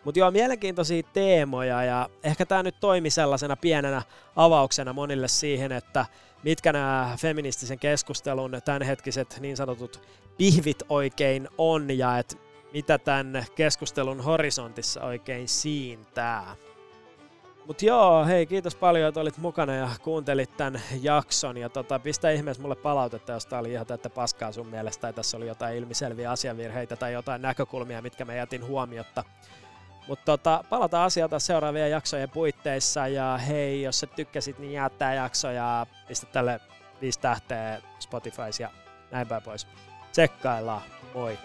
Mutta 0.04 0.18
joo, 0.18 0.30
mielenkiintoisia 0.30 1.02
teemoja 1.12 1.84
ja 1.84 2.08
ehkä 2.24 2.46
tämä 2.46 2.62
nyt 2.62 2.76
toimi 2.80 3.10
sellaisena 3.10 3.56
pienenä 3.56 4.02
avauksena 4.36 4.92
monille 4.92 5.28
siihen, 5.28 5.72
että 5.72 6.06
mitkä 6.42 6.72
nämä 6.72 7.14
feministisen 7.20 7.78
keskustelun 7.78 8.60
tämänhetkiset 8.64 9.38
niin 9.40 9.56
sanotut 9.56 10.02
pihvit 10.38 10.82
oikein 10.88 11.48
on 11.58 11.98
ja 11.98 12.18
että 12.18 12.36
mitä 12.72 12.98
tämän 12.98 13.44
keskustelun 13.54 14.20
horisontissa 14.20 15.02
oikein 15.02 15.48
siintää. 15.48 16.56
Mut 17.66 17.82
joo, 17.82 18.24
hei 18.24 18.46
kiitos 18.46 18.74
paljon, 18.74 19.08
että 19.08 19.20
olit 19.20 19.38
mukana 19.38 19.74
ja 19.74 19.88
kuuntelit 20.02 20.56
tämän 20.56 20.80
jakson. 21.02 21.56
Ja 21.56 21.68
tota, 21.68 21.98
pistä 21.98 22.30
ihmeessä 22.30 22.62
mulle 22.62 22.76
palautetta, 22.76 23.32
jos 23.32 23.46
tää 23.46 23.58
oli 23.58 23.72
ihan 23.72 23.86
tätä 23.86 24.10
paskaa 24.10 24.52
sun 24.52 24.66
mielestä, 24.66 25.00
tai 25.00 25.12
tässä 25.12 25.36
oli 25.36 25.46
jotain 25.46 25.76
ilmiselviä 25.76 26.30
asiavirheitä 26.30 26.96
tai 26.96 27.12
jotain 27.12 27.42
näkökulmia, 27.42 28.02
mitkä 28.02 28.24
mä 28.24 28.34
jätin 28.34 28.66
huomiotta. 28.66 29.24
Mutta 30.08 30.24
tota, 30.24 30.64
palataan 30.70 31.06
asialta 31.06 31.38
seuraavien 31.38 31.90
jaksojen 31.90 32.30
puitteissa. 32.30 33.08
Ja 33.08 33.38
hei, 33.48 33.82
jos 33.82 34.00
sä 34.00 34.06
tykkäsit, 34.06 34.58
niin 34.58 34.72
jää 34.72 34.90
tää 34.90 35.14
jakso 35.14 35.50
ja 35.50 35.86
pistä 36.08 36.26
tälle 36.26 36.60
viisi 37.00 37.20
tähteä 37.20 37.80
Spotifys 37.98 38.60
ja 38.60 38.70
näin 39.10 39.28
päin 39.28 39.42
pois. 39.42 39.66
Tsekkaillaan. 40.12 40.82
Moi! 41.14 41.38